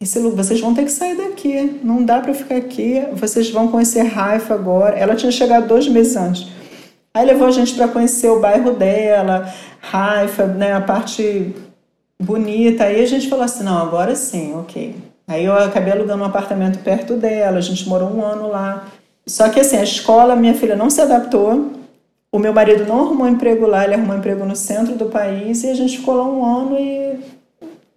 esse 0.00 0.18
lugar, 0.18 0.44
vocês 0.44 0.60
vão 0.60 0.74
ter 0.74 0.84
que 0.84 0.92
sair 0.92 1.16
daqui, 1.16 1.80
não 1.82 2.04
dá 2.04 2.20
para 2.20 2.34
ficar 2.34 2.56
aqui, 2.56 3.02
vocês 3.12 3.50
vão 3.50 3.68
conhecer 3.68 4.02
Raifa 4.02 4.54
agora. 4.54 4.96
Ela 4.96 5.16
tinha 5.16 5.32
chegado 5.32 5.66
dois 5.66 5.88
meses 5.88 6.16
antes. 6.16 6.48
Aí 7.14 7.24
levou 7.26 7.48
a 7.48 7.50
gente 7.50 7.74
para 7.74 7.88
conhecer 7.88 8.28
o 8.28 8.40
bairro 8.40 8.74
dela, 8.74 9.52
Raifa, 9.80 10.46
né, 10.46 10.72
a 10.74 10.80
parte 10.80 11.54
bonita. 12.20 12.84
Aí 12.84 13.02
a 13.02 13.06
gente 13.06 13.28
falou 13.28 13.44
assim: 13.44 13.64
não, 13.64 13.78
agora 13.78 14.14
sim, 14.14 14.54
ok. 14.54 14.94
Aí 15.28 15.44
eu 15.44 15.52
acabei 15.52 15.92
alugando 15.92 16.22
um 16.22 16.26
apartamento 16.26 16.78
perto 16.78 17.14
dela, 17.14 17.58
a 17.58 17.60
gente 17.60 17.86
morou 17.86 18.10
um 18.10 18.24
ano 18.24 18.48
lá. 18.48 18.88
Só 19.26 19.50
que 19.50 19.60
assim, 19.60 19.76
a 19.76 19.84
escola, 19.84 20.34
minha 20.34 20.54
filha 20.54 20.74
não 20.74 20.88
se 20.88 21.02
adaptou, 21.02 21.72
o 22.32 22.38
meu 22.38 22.52
marido 22.52 22.86
não 22.86 23.02
arrumou 23.02 23.28
emprego 23.28 23.66
lá, 23.66 23.84
ele 23.84 23.94
arrumou 23.94 24.16
emprego 24.16 24.46
no 24.46 24.56
centro 24.56 24.96
do 24.96 25.06
país 25.06 25.62
e 25.64 25.68
a 25.68 25.74
gente 25.74 25.98
ficou 25.98 26.14
lá 26.14 26.24
um 26.24 26.44
ano 26.44 26.78
e 26.78 27.18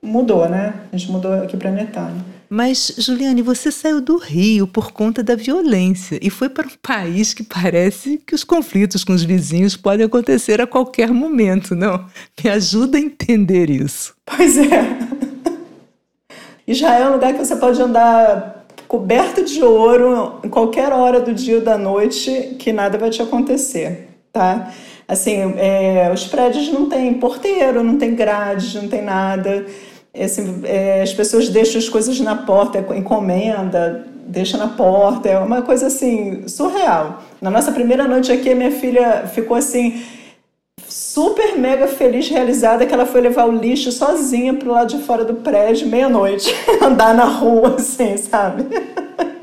mudou, 0.04 0.50
né? 0.50 0.74
A 0.92 0.98
gente 0.98 1.10
mudou 1.10 1.32
aqui 1.34 1.56
para 1.56 1.72
Netanya. 1.72 2.26
Mas, 2.50 2.96
Juliane, 2.98 3.42
você 3.42 3.72
saiu 3.72 4.02
do 4.02 4.18
Rio 4.18 4.68
por 4.68 4.92
conta 4.92 5.24
da 5.24 5.38
violência 5.38 6.20
e 6.22 6.30
foi 6.30 6.50
para 6.50 6.68
um 6.68 6.72
país 6.82 7.34
que 7.34 7.44
parece 7.44 8.22
que 8.28 8.36
os 8.36 8.44
conflitos 8.44 9.06
com 9.06 9.14
os 9.14 9.24
vizinhos 9.24 9.78
podem 9.78 10.06
acontecer 10.06 10.60
a 10.60 10.68
qualquer 10.68 11.12
momento, 11.12 11.74
não? 11.74 12.06
Me 12.44 12.50
ajuda 12.50 12.98
a 12.98 13.02
entender 13.02 13.70
isso. 13.70 14.14
Pois 14.26 14.58
é. 14.58 15.11
Israel 16.72 17.04
é 17.04 17.10
um 17.10 17.14
lugar 17.14 17.34
que 17.34 17.46
você 17.46 17.56
pode 17.56 17.82
andar 17.82 18.66
coberto 18.88 19.44
de 19.44 19.64
ouro 19.64 20.40
em 20.44 20.50
qualquer 20.50 20.92
hora 20.92 21.20
do 21.22 21.34
dia 21.34 21.56
ou 21.56 21.62
da 21.62 21.78
noite 21.78 22.56
que 22.60 22.74
nada 22.74 22.98
vai 22.98 23.10
te 23.10 23.22
acontecer 23.22 24.12
tá? 24.32 24.72
Assim, 25.08 25.54
é, 25.58 26.10
os 26.14 26.26
prédios 26.26 26.72
não 26.72 26.88
tem 26.88 27.14
porteiro, 27.16 27.84
não 27.84 27.98
tem 27.98 28.16
grade, 28.16 28.78
não 28.80 28.88
tem 28.88 29.02
nada. 29.02 29.66
Assim, 30.18 30.62
é, 30.64 31.02
as 31.02 31.14
pessoas 31.14 31.50
deixam 31.50 31.80
as 31.80 31.90
coisas 31.90 32.20
na 32.20 32.36
porta, 32.36 32.80
encomenda, 32.96 34.08
deixa 34.28 34.58
na 34.58 34.70
porta, 34.70 35.30
é 35.30 35.38
uma 35.38 35.62
coisa 35.62 35.88
assim, 35.88 36.48
surreal. 36.48 37.22
Na 37.42 37.50
nossa 37.50 37.72
primeira 37.72 38.08
noite 38.08 38.32
aqui, 38.32 38.54
minha 38.56 38.72
filha 38.72 39.28
ficou 39.28 39.58
assim, 39.58 40.02
super 41.14 41.58
mega 41.58 41.88
feliz, 41.88 42.30
realizada, 42.30 42.86
que 42.86 42.94
ela 42.94 43.06
foi 43.06 43.20
levar 43.20 43.46
o 43.46 43.52
lixo 43.52 43.92
sozinha 43.92 44.54
pro 44.54 44.72
lado 44.72 44.96
de 44.96 45.04
fora 45.04 45.26
do 45.26 45.36
prédio, 45.36 45.88
meia-noite, 45.88 46.56
andar 46.82 47.14
na 47.14 47.26
rua, 47.26 47.76
assim, 47.76 48.16
sabe? 48.16 48.64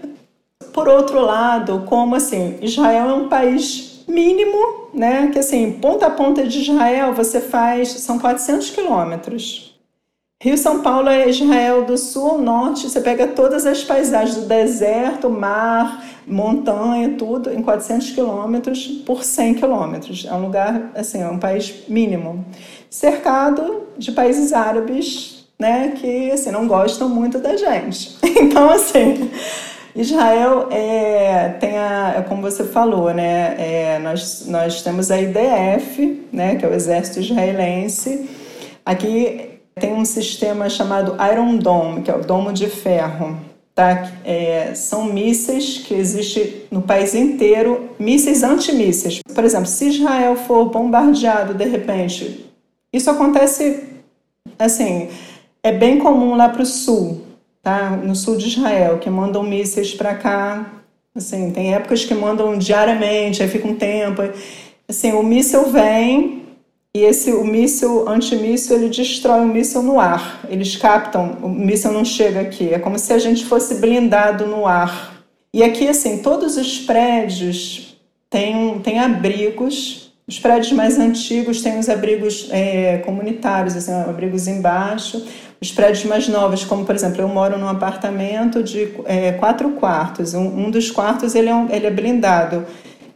Por 0.72 0.88
outro 0.88 1.20
lado, 1.20 1.84
como 1.86 2.14
assim, 2.14 2.56
Israel 2.62 3.10
é 3.10 3.12
um 3.12 3.28
país 3.28 4.02
mínimo, 4.08 4.88
né? 4.94 5.28
Que 5.30 5.40
assim, 5.40 5.72
ponta 5.72 6.06
a 6.06 6.10
ponta 6.10 6.46
de 6.46 6.60
Israel 6.62 7.12
você 7.12 7.38
faz, 7.38 7.90
são 7.90 8.18
400 8.18 8.70
quilômetros. 8.70 9.67
Rio 10.40 10.56
São 10.56 10.82
Paulo 10.82 11.08
é 11.08 11.28
Israel 11.28 11.84
do 11.84 11.98
sul 11.98 12.30
ao 12.30 12.38
norte, 12.38 12.88
você 12.88 13.00
pega 13.00 13.26
todas 13.26 13.66
as 13.66 13.82
paisagens 13.82 14.36
do 14.36 14.46
deserto, 14.46 15.28
mar, 15.28 16.04
montanha, 16.24 17.16
tudo 17.18 17.52
em 17.52 17.60
400 17.60 18.12
quilômetros 18.12 18.86
por 19.04 19.24
100 19.24 19.54
quilômetros. 19.54 20.24
É 20.24 20.32
um 20.32 20.42
lugar, 20.42 20.92
assim, 20.94 21.20
é 21.20 21.26
um 21.26 21.40
país 21.40 21.88
mínimo. 21.88 22.44
Cercado 22.88 23.88
de 23.98 24.12
países 24.12 24.52
árabes, 24.52 25.44
né, 25.58 25.94
que, 25.96 26.30
assim, 26.30 26.52
não 26.52 26.68
gostam 26.68 27.08
muito 27.08 27.40
da 27.40 27.56
gente. 27.56 28.16
Então, 28.40 28.70
assim, 28.70 29.28
Israel 29.96 30.68
é, 30.70 31.48
tem 31.58 31.76
a, 31.76 32.14
é 32.18 32.22
como 32.22 32.40
você 32.40 32.62
falou, 32.62 33.12
né? 33.12 33.56
É, 33.58 33.98
nós, 33.98 34.46
nós 34.46 34.82
temos 34.82 35.10
a 35.10 35.20
IDF, 35.20 36.28
né, 36.32 36.54
que 36.54 36.64
é 36.64 36.68
o 36.68 36.72
Exército 36.72 37.18
Israelense. 37.18 38.30
Aqui 38.86 39.57
tem 39.78 39.94
um 39.94 40.04
sistema 40.04 40.68
chamado 40.68 41.16
Iron 41.32 41.56
Dome, 41.56 42.02
que 42.02 42.10
é 42.10 42.14
o 42.14 42.20
domo 42.20 42.52
de 42.52 42.66
ferro. 42.68 43.38
Tá? 43.74 44.10
É, 44.24 44.74
são 44.74 45.04
mísseis 45.04 45.78
que 45.78 45.94
existem 45.94 46.62
no 46.70 46.82
país 46.82 47.14
inteiro, 47.14 47.90
mísseis 47.98 48.42
antimísseis. 48.42 49.20
Por 49.32 49.44
exemplo, 49.44 49.66
se 49.66 49.88
Israel 49.88 50.34
for 50.34 50.64
bombardeado 50.66 51.54
de 51.54 51.64
repente, 51.64 52.44
isso 52.92 53.08
acontece 53.08 53.84
assim, 54.58 55.08
é 55.62 55.70
bem 55.70 55.98
comum 55.98 56.34
lá 56.34 56.48
para 56.48 56.62
o 56.62 56.66
sul, 56.66 57.22
tá? 57.62 57.90
no 57.90 58.16
sul 58.16 58.36
de 58.36 58.48
Israel, 58.48 58.98
que 58.98 59.08
mandam 59.08 59.42
mísseis 59.42 59.94
para 59.94 60.14
cá. 60.14 60.72
Assim, 61.14 61.50
tem 61.50 61.74
épocas 61.74 62.04
que 62.04 62.14
mandam 62.14 62.56
diariamente, 62.58 63.42
aí 63.42 63.48
fica 63.48 63.68
um 63.68 63.74
tempo. 63.74 64.22
Assim, 64.88 65.12
o 65.12 65.22
míssil 65.22 65.66
vem 65.70 66.47
e 66.96 67.04
esse 67.04 67.32
o 67.32 67.44
míssil 67.44 68.08
antimíssil 68.08 68.76
ele 68.76 68.88
destrói 68.88 69.40
o 69.40 69.48
míssil 69.48 69.82
no 69.82 70.00
ar. 70.00 70.40
Eles 70.48 70.74
captam, 70.76 71.36
o 71.42 71.48
míssil 71.48 71.92
não 71.92 72.04
chega 72.04 72.40
aqui. 72.40 72.72
É 72.72 72.78
como 72.78 72.98
se 72.98 73.12
a 73.12 73.18
gente 73.18 73.44
fosse 73.44 73.76
blindado 73.76 74.46
no 74.46 74.66
ar. 74.66 75.22
E 75.52 75.62
aqui 75.62 75.86
assim, 75.86 76.18
todos 76.18 76.56
os 76.56 76.78
prédios 76.78 77.96
têm, 78.30 78.78
têm 78.80 78.98
abrigos. 78.98 80.12
Os 80.26 80.38
prédios 80.38 80.72
mais 80.72 80.98
antigos 80.98 81.62
têm 81.62 81.78
os 81.78 81.88
abrigos 81.88 82.48
é, 82.50 82.98
comunitários, 82.98 83.76
assim, 83.76 83.92
abrigos 83.92 84.46
embaixo. 84.46 85.24
Os 85.60 85.72
prédios 85.72 86.04
mais 86.04 86.28
novos, 86.28 86.64
como 86.64 86.84
por 86.84 86.94
exemplo, 86.94 87.20
eu 87.20 87.28
moro 87.28 87.58
num 87.58 87.68
apartamento 87.68 88.62
de 88.62 88.94
é, 89.04 89.32
quatro 89.32 89.70
quartos. 89.70 90.34
Um, 90.34 90.66
um, 90.66 90.70
dos 90.70 90.90
quartos 90.90 91.34
ele 91.34 91.48
é, 91.48 91.54
um, 91.54 91.68
ele 91.70 91.86
é 91.86 91.90
blindado. 91.90 92.66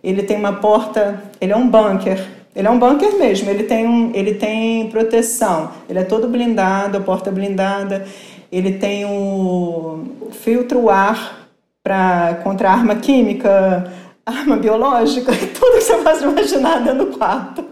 Ele 0.03 0.23
tem 0.23 0.37
uma 0.37 0.55
porta, 0.55 1.23
ele 1.41 1.53
é 1.53 1.57
um 1.57 1.69
bunker. 1.69 2.42
Ele 2.55 2.69
é 2.69 2.71
um 2.71 2.79
bunker 2.79 3.19
mesmo. 3.19 3.49
Ele 3.49 3.65
tem, 3.65 3.87
um, 3.87 4.11
ele 4.15 4.35
tem 4.35 4.89
proteção. 4.91 5.71
Ele 5.89 5.99
é 5.99 6.05
todo 6.05 6.29
blindado, 6.29 6.99
a 6.99 7.01
porta 7.01 7.31
é 7.31 7.33
blindada. 7.33 8.07
Ele 8.51 8.73
tem 8.75 9.05
o 9.07 10.05
filtro 10.33 10.91
ar 10.91 11.49
para 11.83 12.41
contra 12.45 12.71
arma 12.71 12.97
química, 12.97 13.91
arma 14.25 14.57
biológica, 14.57 15.33
tudo 15.59 15.79
que 15.79 15.81
você 15.81 15.97
pode 15.97 16.23
imaginar 16.23 16.83
dentro 16.83 17.07
do 17.07 17.17
quarto. 17.17 17.65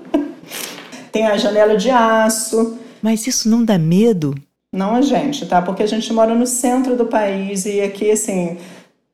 Tem 1.13 1.27
a 1.27 1.37
janela 1.37 1.77
de 1.77 1.91
aço. 1.91 2.79
Mas 3.03 3.27
isso 3.27 3.49
não 3.49 3.65
dá 3.65 3.79
medo? 3.79 4.35
Não 4.73 4.95
a 4.95 5.03
gente, 5.03 5.47
tá? 5.47 5.61
Porque 5.61 5.83
a 5.83 5.87
gente 5.87 6.13
mora 6.13 6.35
no 6.35 6.47
centro 6.47 6.97
do 6.97 7.07
país 7.07 7.67
e 7.67 7.81
aqui, 7.81 8.11
assim, 8.11 8.57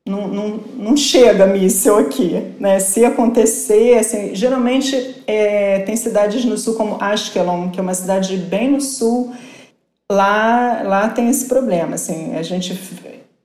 não, 0.09 0.27
não, 0.27 0.59
não 0.77 0.97
chega 0.97 1.45
míssil 1.45 1.97
aqui, 1.97 2.53
né? 2.59 2.79
Se 2.79 3.03
acontecer, 3.05 3.97
assim, 3.97 4.33
geralmente 4.33 5.23
é, 5.27 5.79
tem 5.79 5.95
cidades 5.95 6.43
no 6.45 6.57
sul 6.57 6.75
como 6.75 6.97
Ashkelon, 7.01 7.69
que 7.69 7.79
é 7.79 7.83
uma 7.83 7.93
cidade 7.93 8.37
bem 8.37 8.71
no 8.71 8.81
sul, 8.81 9.33
lá, 10.11 10.81
lá 10.83 11.09
tem 11.09 11.29
esse 11.29 11.45
problema, 11.45 11.95
assim, 11.95 12.35
a 12.35 12.41
gente 12.41 12.73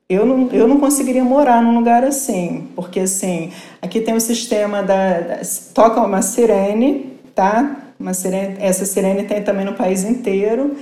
eu 0.08 0.26
não, 0.26 0.48
eu 0.52 0.68
não 0.68 0.78
conseguiria 0.78 1.24
morar 1.24 1.62
num 1.62 1.74
lugar 1.74 2.04
assim, 2.04 2.68
porque 2.76 3.00
assim, 3.00 3.50
aqui 3.80 4.00
tem 4.00 4.12
o 4.12 4.18
um 4.18 4.20
sistema 4.20 4.82
da, 4.82 5.20
da, 5.20 5.40
toca 5.74 6.02
uma 6.02 6.20
sirene, 6.20 7.18
tá? 7.34 7.94
Uma 7.98 8.12
sirene, 8.12 8.56
essa 8.60 8.84
sirene 8.84 9.22
tem 9.22 9.42
também 9.42 9.64
no 9.64 9.72
país 9.72 10.04
inteiro. 10.04 10.76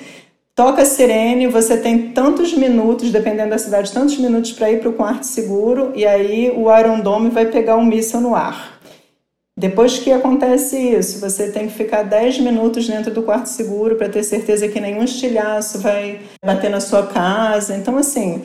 Toca 0.61 0.83
a 0.83 0.85
sirene, 0.85 1.47
você 1.47 1.79
tem 1.79 2.11
tantos 2.11 2.53
minutos, 2.53 3.11
dependendo 3.11 3.49
da 3.49 3.57
cidade, 3.57 3.91
tantos 3.91 4.19
minutos 4.19 4.53
para 4.53 4.71
ir 4.71 4.79
para 4.79 4.91
o 4.91 4.93
quarto 4.93 5.23
seguro, 5.23 5.91
e 5.95 6.07
aí 6.07 6.53
o 6.55 6.71
Iron 6.79 7.01
Dome 7.01 7.31
vai 7.31 7.47
pegar 7.47 7.79
um 7.79 7.85
míssil 7.87 8.21
no 8.21 8.35
ar. 8.35 8.79
Depois 9.59 9.99
que 9.99 10.13
acontece 10.13 10.77
isso, 10.77 11.19
você 11.19 11.51
tem 11.51 11.67
que 11.67 11.73
ficar 11.73 12.03
10 12.03 12.41
minutos 12.41 12.87
dentro 12.87 13.11
do 13.11 13.23
quarto 13.23 13.47
seguro 13.47 13.97
para 13.97 14.11
ter 14.11 14.23
certeza 14.23 14.69
que 14.69 14.79
nenhum 14.79 15.03
estilhaço 15.03 15.79
vai 15.79 16.21
bater 16.45 16.69
na 16.69 16.81
sua 16.81 17.07
casa. 17.07 17.75
Então, 17.75 17.97
assim, 17.97 18.43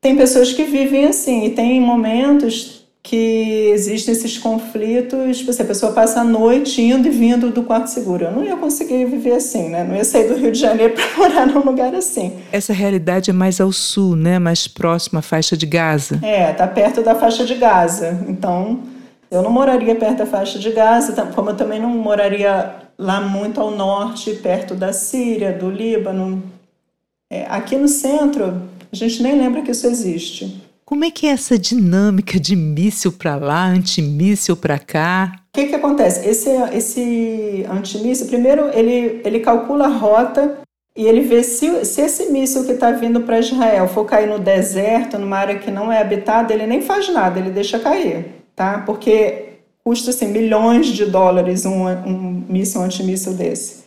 tem 0.00 0.16
pessoas 0.16 0.52
que 0.52 0.62
vivem 0.62 1.06
assim, 1.06 1.44
e 1.44 1.50
tem 1.50 1.80
momentos 1.80 2.77
que 3.08 3.70
existem 3.72 4.12
esses 4.12 4.36
conflitos, 4.36 5.40
você, 5.40 5.62
a 5.62 5.64
pessoa 5.64 5.92
passa 5.92 6.20
a 6.20 6.24
noite 6.24 6.82
indo 6.82 7.08
e 7.08 7.10
vindo 7.10 7.48
do 7.48 7.62
quarto 7.62 7.86
seguro. 7.86 8.26
Eu 8.26 8.32
não 8.32 8.44
ia 8.44 8.54
conseguir 8.54 9.06
viver 9.06 9.32
assim, 9.32 9.70
né? 9.70 9.82
Não 9.82 9.96
ia 9.96 10.04
sair 10.04 10.28
do 10.28 10.34
Rio 10.34 10.52
de 10.52 10.58
Janeiro 10.58 10.92
para 11.16 11.16
morar 11.16 11.46
num 11.46 11.64
lugar 11.64 11.94
assim. 11.94 12.34
Essa 12.52 12.74
realidade 12.74 13.30
é 13.30 13.32
mais 13.32 13.62
ao 13.62 13.72
sul, 13.72 14.14
né? 14.14 14.38
Mais 14.38 14.68
próxima 14.68 15.20
à 15.20 15.22
faixa 15.22 15.56
de 15.56 15.64
Gaza. 15.64 16.20
É, 16.22 16.52
tá 16.52 16.66
perto 16.66 17.00
da 17.00 17.14
faixa 17.14 17.46
de 17.46 17.54
Gaza. 17.54 18.26
Então, 18.28 18.80
eu 19.30 19.40
não 19.40 19.50
moraria 19.50 19.94
perto 19.94 20.18
da 20.18 20.26
faixa 20.26 20.58
de 20.58 20.70
Gaza, 20.70 21.14
como 21.34 21.48
eu 21.48 21.56
também 21.56 21.80
não 21.80 21.88
moraria 21.88 22.74
lá 22.98 23.22
muito 23.22 23.58
ao 23.58 23.70
norte, 23.70 24.34
perto 24.34 24.74
da 24.74 24.92
Síria, 24.92 25.50
do 25.50 25.70
Líbano. 25.70 26.42
É, 27.32 27.46
aqui 27.48 27.74
no 27.74 27.88
centro, 27.88 28.64
a 28.92 28.94
gente 28.94 29.22
nem 29.22 29.38
lembra 29.38 29.62
que 29.62 29.70
isso 29.70 29.86
existe. 29.86 30.67
Como 30.88 31.04
é 31.04 31.10
que 31.10 31.26
é 31.26 31.32
essa 31.32 31.58
dinâmica 31.58 32.40
de 32.40 32.56
míssil 32.56 33.12
para 33.12 33.36
lá, 33.36 33.66
antimíssil 33.66 34.56
para 34.56 34.78
cá? 34.78 35.34
O 35.50 35.52
que, 35.52 35.66
que 35.66 35.74
acontece? 35.74 36.26
Esse, 36.26 36.48
esse 36.72 37.66
antimíssil, 37.70 38.26
primeiro, 38.28 38.70
ele, 38.72 39.20
ele 39.22 39.40
calcula 39.40 39.84
a 39.84 39.88
rota 39.90 40.60
e 40.96 41.04
ele 41.04 41.20
vê 41.20 41.42
se, 41.42 41.84
se 41.84 42.00
esse 42.00 42.32
míssil 42.32 42.64
que 42.64 42.72
está 42.72 42.90
vindo 42.90 43.20
para 43.20 43.38
Israel 43.38 43.86
for 43.86 44.06
cair 44.06 44.30
no 44.30 44.38
deserto, 44.38 45.18
numa 45.18 45.36
área 45.36 45.58
que 45.58 45.70
não 45.70 45.92
é 45.92 46.00
habitada, 46.00 46.54
ele 46.54 46.66
nem 46.66 46.80
faz 46.80 47.06
nada, 47.10 47.38
ele 47.38 47.50
deixa 47.50 47.78
cair, 47.78 48.24
tá? 48.56 48.78
Porque 48.86 49.58
custa 49.84 50.08
assim, 50.08 50.28
milhões 50.28 50.86
de 50.86 51.04
dólares 51.04 51.66
um, 51.66 51.86
um 51.86 52.44
míssil 52.48 52.80
antimíssil 52.80 53.34
desse. 53.34 53.84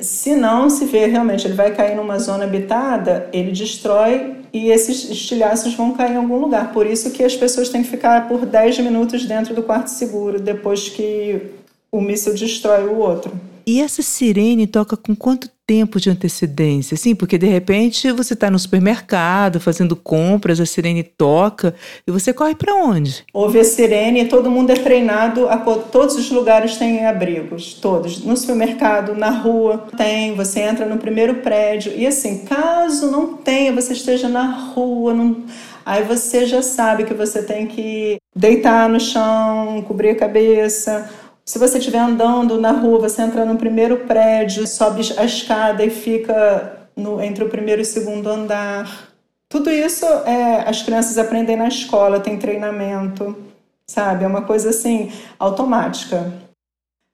Se 0.00 0.34
não 0.34 0.70
se 0.70 0.86
vê 0.86 1.04
realmente, 1.04 1.46
ele 1.46 1.52
vai 1.52 1.74
cair 1.74 1.94
numa 1.94 2.18
zona 2.18 2.44
habitada, 2.44 3.28
ele 3.30 3.52
destrói 3.52 4.39
e 4.52 4.68
esses 4.68 5.08
estilhaços 5.08 5.74
vão 5.74 5.92
cair 5.92 6.12
em 6.12 6.16
algum 6.16 6.38
lugar. 6.38 6.72
Por 6.72 6.86
isso 6.86 7.10
que 7.10 7.22
as 7.22 7.36
pessoas 7.36 7.68
têm 7.68 7.82
que 7.82 7.90
ficar 7.90 8.28
por 8.28 8.44
10 8.44 8.80
minutos 8.80 9.24
dentro 9.24 9.54
do 9.54 9.62
quarto 9.62 9.88
seguro 9.88 10.40
depois 10.40 10.88
que 10.88 11.42
o 11.90 12.00
míssil 12.00 12.34
destrói 12.34 12.84
o 12.84 12.96
outro. 12.96 13.32
E 13.66 13.80
essa 13.80 14.02
sirene 14.02 14.66
toca 14.66 14.96
com 14.96 15.14
quanto 15.14 15.48
tempo 15.70 16.00
de 16.00 16.10
antecedência? 16.10 16.96
Sim, 16.96 17.14
porque 17.14 17.38
de 17.38 17.46
repente 17.46 18.10
você 18.10 18.34
está 18.34 18.50
no 18.50 18.58
supermercado 18.58 19.60
fazendo 19.60 19.94
compras, 19.94 20.58
a 20.58 20.66
sirene 20.66 21.04
toca 21.04 21.76
e 22.04 22.10
você 22.10 22.32
corre 22.32 22.56
para 22.56 22.74
onde? 22.74 23.24
Ouve 23.32 23.60
a 23.60 23.62
sirene 23.62 24.24
todo 24.24 24.50
mundo 24.50 24.70
é 24.70 24.74
treinado, 24.74 25.48
a, 25.48 25.58
todos 25.58 26.16
os 26.16 26.28
lugares 26.32 26.76
têm 26.76 27.06
abrigos, 27.06 27.74
todos. 27.74 28.24
No 28.24 28.36
supermercado, 28.36 29.14
na 29.14 29.30
rua, 29.30 29.86
tem, 29.96 30.34
você 30.34 30.58
entra 30.58 30.86
no 30.86 30.98
primeiro 30.98 31.36
prédio 31.36 31.92
e 31.94 32.04
assim, 32.04 32.38
caso 32.38 33.08
não 33.08 33.34
tenha, 33.34 33.72
você 33.72 33.92
esteja 33.92 34.28
na 34.28 34.50
rua, 34.50 35.14
não, 35.14 35.44
aí 35.86 36.02
você 36.02 36.46
já 36.46 36.62
sabe 36.62 37.04
que 37.04 37.14
você 37.14 37.44
tem 37.44 37.68
que 37.68 38.18
deitar 38.34 38.88
no 38.88 38.98
chão, 38.98 39.84
cobrir 39.86 40.10
a 40.10 40.16
cabeça 40.16 41.08
se 41.50 41.58
você 41.58 41.78
estiver 41.78 41.98
andando 41.98 42.60
na 42.60 42.70
rua, 42.70 43.00
você 43.00 43.22
entra 43.22 43.44
no 43.44 43.56
primeiro 43.56 44.06
prédio, 44.06 44.68
sobe 44.68 45.00
a 45.16 45.24
escada 45.24 45.84
e 45.84 45.90
fica 45.90 46.88
no, 46.94 47.20
entre 47.20 47.42
o 47.42 47.48
primeiro 47.48 47.80
e 47.80 47.82
o 47.82 47.84
segundo 47.84 48.28
andar. 48.28 49.10
Tudo 49.48 49.68
isso 49.68 50.06
é, 50.06 50.62
as 50.68 50.80
crianças 50.80 51.18
aprendem 51.18 51.56
na 51.56 51.66
escola, 51.66 52.20
tem 52.20 52.38
treinamento, 52.38 53.36
sabe? 53.84 54.22
É 54.22 54.28
uma 54.28 54.42
coisa 54.42 54.70
assim, 54.70 55.10
automática. 55.40 56.32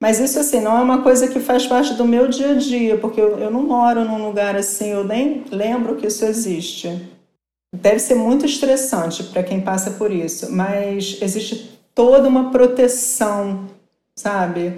Mas 0.03 0.21
isso 0.21 0.39
assim, 0.39 0.61
não 0.61 0.77
é 0.77 0.83
uma 0.83 1.03
coisa 1.03 1.29
que 1.29 1.41
faz 1.41 1.67
parte 1.67 1.95
do 1.95 2.05
meu 2.05 2.29
dia 2.29 2.51
a 2.51 2.55
dia, 2.57 2.99
porque 2.99 3.19
eu, 3.19 3.39
eu 3.39 3.51
não 3.51 3.63
moro 3.63 4.05
num 4.05 4.23
lugar 4.27 4.55
assim, 4.55 4.91
eu 4.91 5.03
nem 5.03 5.45
lembro 5.51 5.97
que 5.97 6.09
isso 6.09 6.27
existe. 6.27 7.09
Deve 7.75 8.01
ser 8.01 8.17
muito 8.17 8.45
estressante 8.45 9.25
para 9.25 9.43
quem 9.43 9.63
passa 9.63 9.93
por 9.93 10.13
isso, 10.13 10.53
mas 10.53 11.17
existe 11.23 11.81
toda 11.95 12.29
uma 12.29 12.51
proteção 12.51 13.75
sabe? 14.17 14.73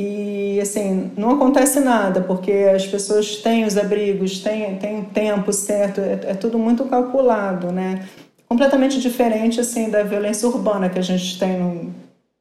E 0.00 0.60
assim, 0.60 1.10
não 1.16 1.30
acontece 1.30 1.80
nada, 1.80 2.20
porque 2.20 2.52
as 2.52 2.86
pessoas 2.86 3.36
têm 3.36 3.64
os 3.64 3.76
abrigos, 3.76 4.38
têm, 4.38 4.76
têm 4.76 5.00
o 5.00 5.04
tempo 5.06 5.52
certo, 5.52 6.00
é, 6.00 6.20
é 6.24 6.34
tudo 6.34 6.58
muito 6.58 6.84
calculado, 6.84 7.72
né? 7.72 8.06
Completamente 8.48 9.00
diferente 9.00 9.60
assim 9.60 9.90
da 9.90 10.02
violência 10.02 10.48
urbana 10.48 10.88
que 10.88 10.98
a 10.98 11.02
gente 11.02 11.38
tem 11.38 11.58
no, 11.58 11.92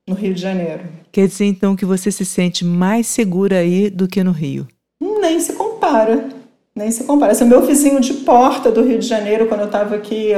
no 0.08 0.16
Rio 0.16 0.34
de 0.36 0.42
Janeiro. 0.42 0.84
Quer 1.12 1.28
dizer 1.28 1.46
então 1.46 1.76
que 1.76 1.86
você 1.86 2.12
se 2.12 2.24
sente 2.26 2.64
mais 2.64 3.08
segura 3.08 3.58
aí 3.58 3.90
do 3.90 4.08
que 4.08 4.24
no 4.24 4.32
Rio? 4.32 4.68
Nem 5.02 5.40
se 5.40 5.54
compara, 5.54 6.30
nem 6.76 6.92
se 6.92 7.06
compara. 7.06 7.32
Esse 7.32 7.42
é 7.42 7.46
o 7.46 7.50
meu 7.50 7.66
vizinho 7.66 8.00
de 8.00 8.14
porta 8.14 8.72
do 8.72 8.84
Rio 8.84 9.00
de 9.00 9.08
Janeiro, 9.08 9.48
quando 9.48 9.62
eu 9.62 9.66
estava 9.66 9.96
aqui 9.96 10.34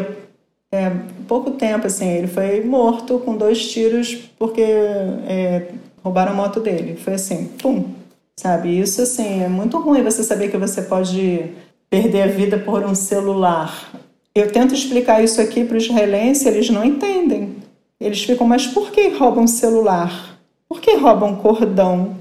é, 0.71 0.91
pouco 1.27 1.51
tempo, 1.51 1.88
assim, 1.88 2.08
ele 2.08 2.27
foi 2.27 2.63
morto 2.63 3.19
com 3.19 3.36
dois 3.36 3.71
tiros 3.71 4.15
porque 4.38 4.62
é, 4.62 5.67
roubaram 6.03 6.32
a 6.34 6.36
moto 6.36 6.60
dele. 6.60 6.95
Foi 6.95 7.13
assim, 7.13 7.49
pum, 7.62 7.86
sabe? 8.36 8.79
Isso, 8.79 9.01
assim, 9.01 9.43
é 9.43 9.47
muito 9.47 9.79
ruim 9.79 10.03
você 10.03 10.23
saber 10.23 10.49
que 10.49 10.58
você 10.58 10.82
pode 10.82 11.51
perder 11.89 12.23
a 12.23 12.27
vida 12.27 12.58
por 12.60 12.84
um 12.84 12.93
celular. 12.93 13.91
Eu 14.36 14.51
tento 14.51 14.75
explicar 14.75 15.23
isso 15.23 15.41
aqui 15.41 15.65
para 15.65 15.77
os 15.77 15.86
israelenses, 15.86 16.45
eles 16.45 16.69
não 16.69 16.86
entendem. 16.86 17.55
Eles 17.99 18.23
ficam, 18.23 18.47
mas 18.47 18.67
por 18.67 18.91
que 18.91 19.10
roubam 19.10 19.47
celular? 19.47 20.39
Por 20.69 20.79
que 20.79 20.95
roubam 20.95 21.36
cordão? 21.36 22.15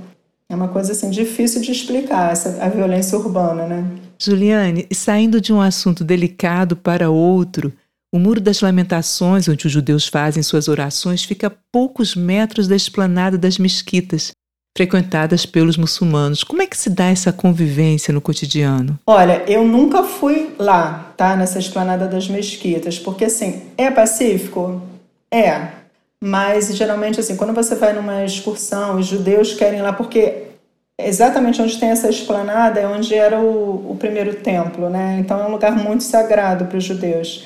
É 0.49 0.55
uma 0.57 0.69
coisa 0.69 0.93
assim 0.93 1.11
difícil 1.11 1.61
de 1.61 1.71
explicar 1.71 2.33
essa 2.33 2.65
a 2.65 2.69
violência 2.71 3.19
urbana, 3.19 3.67
né? 3.67 3.85
Juliane, 4.19 4.87
saindo 4.91 5.41
de 5.41 5.53
um 5.53 5.61
assunto 5.61 6.03
delicado 6.03 6.75
para 6.75 7.11
outro, 7.11 7.73
o 8.13 8.19
Muro 8.19 8.41
das 8.41 8.61
Lamentações, 8.61 9.49
onde 9.49 9.67
os 9.67 9.73
judeus 9.73 10.09
fazem 10.09 10.43
suas 10.43 10.69
orações, 10.69 11.25
fica 11.25 11.49
a 11.49 11.53
poucos 11.71 12.15
metros 12.15 12.67
da 12.67 12.75
esplanada 12.75 13.37
das 13.37 13.59
mesquitas, 13.59 14.33
frequentadas 14.77 15.45
pelos 15.45 15.77
muçulmanos. 15.77 16.43
Como 16.43 16.63
é 16.63 16.67
que 16.67 16.77
se 16.77 16.89
dá 16.89 17.07
essa 17.07 17.33
convivência 17.33 18.15
no 18.15 18.21
cotidiano? 18.21 18.99
Olha, 19.07 19.43
eu 19.47 19.67
nunca 19.67 20.03
fui 20.03 20.55
lá, 20.59 21.13
tá, 21.17 21.37
nessa 21.37 21.59
esplanada 21.59 22.07
das 22.07 22.29
mesquitas, 22.29 22.99
porque 22.99 23.27
assim, 23.27 23.63
é 23.77 23.91
pacífico? 23.91 24.81
É. 25.31 25.69
Mas 26.23 26.75
geralmente 26.75 27.21
assim, 27.21 27.37
quando 27.37 27.53
você 27.53 27.75
vai 27.75 27.93
numa 27.93 28.25
excursão, 28.25 28.99
os 28.99 29.07
judeus 29.07 29.53
querem 29.55 29.81
ir 29.81 29.83
lá 29.83 29.93
porque 29.93 30.45
exatamente 30.99 31.61
onde 31.63 31.79
tem 31.79 31.91
essa 31.91 32.09
esplanada 32.09 32.81
é 32.81 32.87
onde 32.89 33.15
era 33.15 33.39
o, 33.39 33.93
o 33.93 33.97
primeiro 33.97 34.35
templo, 34.37 34.89
né? 34.89 35.19
Então 35.21 35.41
é 35.41 35.47
um 35.47 35.53
lugar 35.53 35.77
muito 35.77 36.03
sagrado 36.03 36.65
para 36.65 36.79
os 36.79 36.85
judeus. 36.85 37.45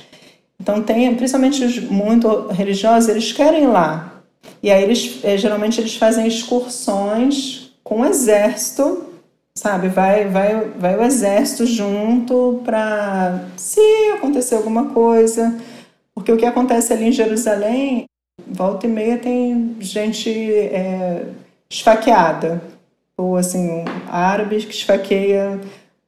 Então 0.62 0.80
tem, 0.80 1.12
principalmente 1.16 1.64
os 1.64 1.80
muito 1.80 2.46
religiosos, 2.46 3.08
eles 3.08 3.32
querem 3.32 3.64
ir 3.64 3.66
lá. 3.66 4.22
E 4.62 4.70
aí 4.70 4.80
eles 4.80 5.18
eh, 5.24 5.36
geralmente 5.36 5.80
eles 5.80 5.96
fazem 5.96 6.24
excursões 6.24 7.72
com 7.82 8.02
o 8.02 8.06
exército, 8.06 9.06
sabe? 9.56 9.88
Vai 9.88 10.28
vai 10.28 10.68
vai 10.78 10.96
o 10.96 11.02
exército 11.02 11.66
junto 11.66 12.60
para 12.64 13.44
se 13.56 13.80
acontecer 14.14 14.54
alguma 14.54 14.90
coisa, 14.90 15.60
porque 16.14 16.30
o 16.30 16.36
que 16.36 16.46
acontece 16.46 16.92
ali 16.92 17.06
em 17.08 17.12
Jerusalém, 17.12 18.04
volta 18.46 18.86
e 18.86 18.90
meia 18.90 19.18
tem 19.18 19.76
gente 19.80 20.30
é, 20.30 21.26
esfaqueada 21.68 22.62
ou 23.16 23.36
assim 23.36 23.84
árabes 24.08 24.64
que 24.64 24.74
esfaqueia 24.74 25.60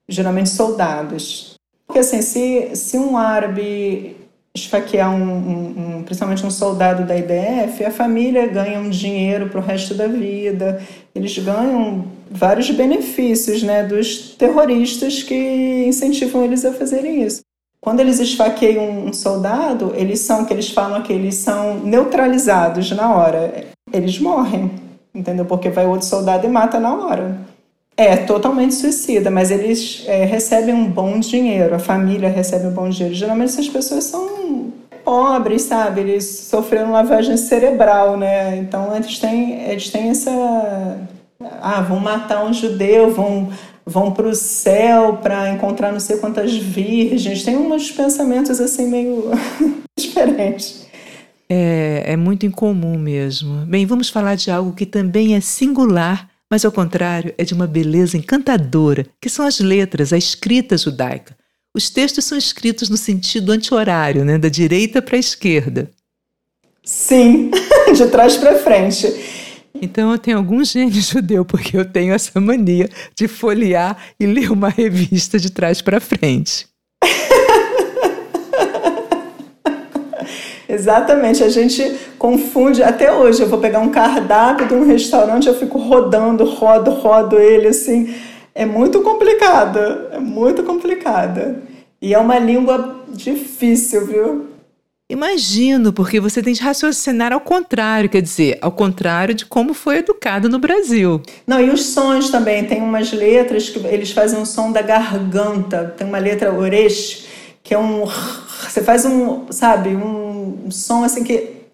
geralmente 0.09 0.51
soldados. 0.51 1.55
Porque 1.87 1.99
assim, 1.99 2.23
se, 2.23 2.77
se 2.77 2.99
um 2.99 3.17
árabe 3.17 4.24
esfaquear 4.57 5.13
um, 5.13 5.21
um, 5.21 5.97
um, 5.99 6.03
principalmente 6.05 6.47
um 6.47 6.51
soldado 6.51 7.05
da 7.05 7.17
IDF, 7.17 7.85
a 7.85 7.91
família 7.91 8.47
ganha 8.47 8.79
um 8.79 8.89
dinheiro 8.89 9.49
para 9.49 9.61
o 9.61 9.63
resto 9.63 9.95
da 9.95 10.07
vida. 10.07 10.81
Eles 11.13 11.37
ganham 11.39 12.05
vários 12.31 12.71
benefícios 12.71 13.65
né, 13.65 13.83
dos 13.83 14.37
terroristas 14.37 15.25
que 15.25 15.85
incentivam 15.87 16.45
eles 16.45 16.65
a 16.65 16.73
fazerem 16.73 17.23
isso. 17.23 17.43
quando 17.81 18.01
eles 18.01 18.19
esfaqueiam 18.19 19.07
um 19.07 19.13
soldado, 19.13 19.93
eles 19.95 20.21
são, 20.21 20.45
que 20.45 20.53
eles 20.55 20.71
falam 20.71 21.03
que 21.03 21.13
eles 21.13 21.35
são 21.35 21.81
neutralizados 21.81 22.91
na 22.93 23.15
hora. 23.15 23.67
Eles 23.93 24.19
morrem, 24.19 24.71
entendeu? 25.15 25.45
Porque 25.45 25.69
vai 25.69 25.85
outro 25.87 26.07
soldado 26.07 26.47
e 26.47 26.49
mata 26.49 26.79
na 26.81 26.95
hora. 26.95 27.54
É 27.97 28.17
totalmente 28.17 28.75
suicida, 28.75 29.31
mas 29.31 29.51
eles 29.51 30.03
é, 30.07 30.25
recebem 30.25 30.75
um 30.75 30.91
bom 30.91 31.21
dinheiro, 31.21 31.75
a 31.75 31.79
família 31.79 32.29
recebe 32.29 32.67
um 32.67 32.73
bom 32.73 32.89
dinheiro. 32.89 33.15
Geralmente 33.15 33.51
essas 33.51 33.69
pessoas 33.69 34.05
são 34.05 34.73
pobres, 35.05 35.63
sabe? 35.63 36.01
Eles 36.01 36.25
sofreram 36.25 36.91
lavagem 36.91 37.37
cerebral, 37.37 38.17
né? 38.17 38.57
Então 38.57 38.95
eles 38.97 39.19
têm, 39.19 39.63
eles 39.71 39.91
têm 39.91 40.09
essa. 40.09 40.99
Ah, 41.61 41.83
vão 41.83 42.01
matar 42.01 42.45
um 42.45 42.53
judeu, 42.53 43.13
vão 43.13 43.51
vão 43.87 44.13
para 44.13 44.27
o 44.27 44.35
céu 44.35 45.19
para 45.23 45.51
encontrar 45.51 45.93
não 45.93 46.01
sei 46.01 46.17
quantas 46.17 46.55
virgens. 46.55 47.45
Tem 47.45 47.57
uns 47.57 47.91
pensamentos 47.91 48.61
assim 48.61 48.89
meio 48.89 49.31
diferentes. 49.99 50.87
É, 51.49 52.05
é 52.07 52.17
muito 52.17 52.47
incomum 52.47 52.99
mesmo. 52.99 53.67
Bem, 53.67 53.85
vamos 53.85 54.09
falar 54.09 54.35
de 54.35 54.51
algo 54.51 54.73
que 54.73 54.87
também 54.87 55.37
é 55.37 55.41
singular, 55.41 56.29
mas 56.55 56.65
ao 56.65 56.71
contrário 56.71 57.35
é 57.37 57.43
de 57.43 57.53
uma 57.53 57.67
beleza 57.67 58.17
encantadora, 58.17 59.05
que 59.21 59.29
são 59.29 59.45
as 59.45 59.59
letras, 59.59 60.13
a 60.13 60.17
escrita 60.17 60.79
judaica. 60.79 61.37
Os 61.75 61.91
textos 61.91 62.27
são 62.27 62.39
escritos 62.39 62.89
no 62.89 62.97
sentido 62.97 63.51
anti-horário, 63.51 64.25
né, 64.25 64.39
da 64.39 64.49
direita 64.49 65.03
para 65.03 65.17
a 65.17 65.19
esquerda. 65.19 65.91
Sim, 66.85 67.51
de 67.93 68.07
trás 68.07 68.37
para 68.37 68.57
frente. 68.57 69.05
Então 69.83 70.13
eu 70.13 70.19
tenho 70.19 70.37
algum 70.37 70.63
gênio 70.65 70.95
judeu, 71.03 71.45
porque 71.45 71.77
eu 71.77 71.85
tenho 71.85 72.15
essa 72.15 72.41
mania 72.41 72.89
de 73.17 73.27
folhear 73.27 73.99
e 74.21 74.25
ler 74.25 74.53
uma 74.53 74.69
revista 74.69 75.41
de 75.41 75.51
trás 75.51 75.83
para 75.83 75.99
frente. 75.99 76.69
Exatamente, 80.69 81.43
a 81.43 81.49
gente 81.49 81.95
confunde 82.19 82.83
até 82.83 83.13
hoje. 83.13 83.43
Eu 83.43 83.49
vou 83.49 83.59
pegar 83.59 83.81
um 83.81 83.91
cardápio 83.91 84.67
de 84.67 84.75
um 84.75 84.87
restaurante, 84.87 85.47
eu 85.47 85.59
fico 85.59 85.79
rodando, 85.79 86.45
rodo, 86.45 86.91
rodo 86.91 87.39
ele 87.39 87.69
assim. 87.69 88.15
É 88.55 88.65
muito 88.65 89.03
complicada, 89.03 90.11
é 90.13 90.19
muito 90.19 90.63
complicada. 90.63 91.63
E 92.01 92.15
é 92.15 92.19
uma 92.19 92.39
língua 92.39 93.03
difícil, 93.09 94.07
viu? 94.07 94.55
Imagino, 95.11 95.93
porque 95.93 96.19
você 96.19 96.43
tem 96.43 96.55
de 96.55 96.63
raciocinar 96.63 97.31
ao 97.31 97.41
contrário, 97.41 98.09
quer 98.09 98.23
dizer, 98.23 98.59
ao 98.63 98.73
contrário 98.73 99.35
de 99.35 99.45
como 99.45 99.75
foi 99.75 99.99
educado 99.99 100.49
no 100.49 100.59
Brasil. 100.59 101.21
Não, 101.47 101.61
e 101.61 101.69
os 101.69 101.85
sons 101.87 102.31
também, 102.31 102.65
tem 102.65 102.81
umas 102.81 103.13
letras 103.13 103.69
que 103.69 103.79
eles 103.87 104.13
fazem 104.13 104.39
um 104.39 104.47
som 104.47 104.73
da 104.73 104.81
garganta, 104.81 105.95
tem 105.97 106.07
uma 106.07 106.19
letra 106.19 106.55
oresh, 106.55 107.27
que 107.63 107.75
é 107.75 107.79
um. 107.79 108.07
Você 108.67 108.83
faz 108.83 109.05
um, 109.05 109.45
sabe, 109.51 109.91
um 109.91 110.24
som 110.71 111.05
assim 111.05 111.25
que 111.25 111.65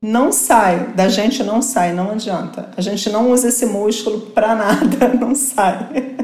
não 0.00 0.30
sai, 0.30 0.92
da 0.94 1.08
gente 1.08 1.42
não 1.42 1.62
sai, 1.62 1.92
não 1.94 2.10
adianta. 2.10 2.70
A 2.76 2.80
gente 2.82 3.08
não 3.08 3.30
usa 3.30 3.48
esse 3.48 3.64
músculo 3.64 4.20
para 4.20 4.54
nada, 4.54 5.08
não 5.18 5.34
sai. 5.34 6.14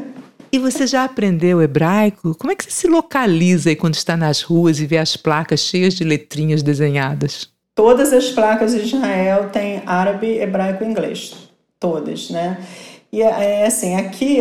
E 0.53 0.59
você 0.59 0.87
já 0.87 1.05
aprendeu 1.05 1.63
hebraico? 1.63 2.35
Como 2.35 2.53
é 2.53 2.57
que 2.57 2.65
você 2.65 2.71
se 2.71 2.89
localiza 2.89 3.71
aí 3.71 3.77
quando 3.77 3.95
está 3.95 4.17
nas 4.17 4.43
ruas 4.43 4.81
e 4.81 4.87
vê 4.87 4.99
as 4.99 5.17
placas 5.17 5.61
cheias 5.61 5.95
de 5.95 6.05
letrinhas 6.05 6.63
desenhadas? 6.63 7.49
Todas 7.75 8.13
as 8.13 8.31
placas 8.31 8.73
de 8.73 8.81
Israel 8.81 9.49
têm 9.51 9.83
árabe, 9.87 10.27
hebraico 10.39 10.85
e 10.85 10.87
inglês. 10.87 11.35
Todas, 11.79 12.29
né? 12.29 12.59
E 13.13 13.23
é, 13.23 13.63
é 13.63 13.67
assim, 13.67 13.95
aqui 13.97 14.41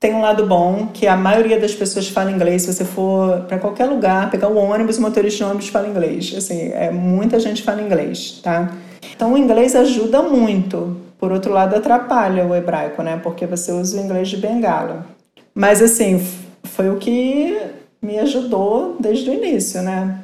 tem 0.00 0.14
um 0.14 0.20
lado 0.20 0.46
bom, 0.46 0.88
que 0.94 1.06
a 1.06 1.16
maioria 1.16 1.58
das 1.58 1.74
pessoas 1.74 2.08
fala 2.08 2.30
inglês. 2.30 2.62
Se 2.62 2.72
você 2.72 2.84
for 2.84 3.40
para 3.42 3.58
qualquer 3.58 3.86
lugar, 3.86 4.30
pegar 4.30 4.48
o 4.48 4.56
ônibus, 4.56 4.98
o 4.98 5.02
motorista 5.02 5.38
de 5.38 5.50
ônibus 5.50 5.68
fala 5.68 5.88
inglês. 5.88 6.32
Assim, 6.36 6.70
é, 6.72 6.90
muita 6.90 7.40
gente 7.40 7.62
fala 7.62 7.82
inglês, 7.82 8.40
tá? 8.42 8.72
Então 9.14 9.32
o 9.32 9.38
inglês 9.38 9.74
ajuda 9.74 10.22
muito. 10.22 10.96
Por 11.18 11.32
outro 11.32 11.52
lado, 11.52 11.74
atrapalha 11.74 12.46
o 12.46 12.54
hebraico, 12.54 13.02
né? 13.02 13.18
Porque 13.20 13.44
você 13.44 13.72
usa 13.72 14.00
o 14.00 14.04
inglês 14.04 14.28
de 14.28 14.36
bengala. 14.36 15.04
Mas, 15.52 15.82
assim, 15.82 16.24
foi 16.62 16.88
o 16.88 16.96
que 16.96 17.60
me 18.00 18.20
ajudou 18.20 18.96
desde 19.00 19.28
o 19.28 19.34
início, 19.34 19.82
né? 19.82 20.20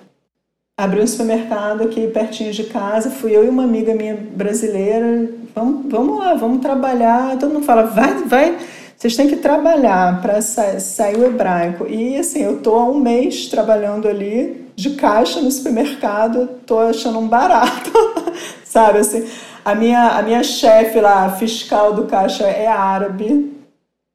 Abri 0.79 1.01
um 1.01 1.07
supermercado 1.07 1.83
aqui 1.83 2.07
pertinho 2.07 2.53
de 2.53 2.65
casa, 2.65 3.11
fui 3.11 3.37
eu 3.37 3.45
e 3.45 3.49
uma 3.49 3.65
amiga 3.65 3.93
minha 3.93 4.17
brasileira. 4.17 5.29
Vamos, 5.53 5.91
vamos 5.91 6.19
lá, 6.21 6.35
vamos 6.35 6.63
trabalhar. 6.63 7.37
Todo 7.39 7.53
mundo 7.53 7.67
fala, 7.67 7.83
vai, 7.83 8.23
vai, 8.25 8.59
vocês 8.97 9.17
têm 9.17 9.29
que 9.29 9.37
trabalhar 9.37 10.23
para 10.23 10.41
sa 10.41 10.79
sair 10.81 11.17
o 11.17 11.27
hebraico. 11.27 11.87
E 11.87 12.17
assim, 12.17 12.43
eu 12.43 12.61
tô 12.61 12.77
há 12.77 12.85
um 12.85 12.99
mês 12.99 13.47
trabalhando 13.47 14.09
ali 14.09 14.71
de 14.77 14.91
caixa 14.91 15.41
no 15.41 15.51
supermercado, 15.51 16.49
tô 16.67 16.79
achando 16.79 17.19
um 17.19 17.29
barato, 17.29 17.91
sabe 18.65 18.99
assim. 18.99 19.29
A 19.65 19.75
minha, 19.75 20.11
a 20.11 20.23
minha 20.23 20.43
chefe 20.43 21.01
lá, 21.01 21.31
fiscal 21.31 21.95
do 21.95 22.05
caixa, 22.05 22.45
é 22.45 22.67
árabe, 22.67 23.55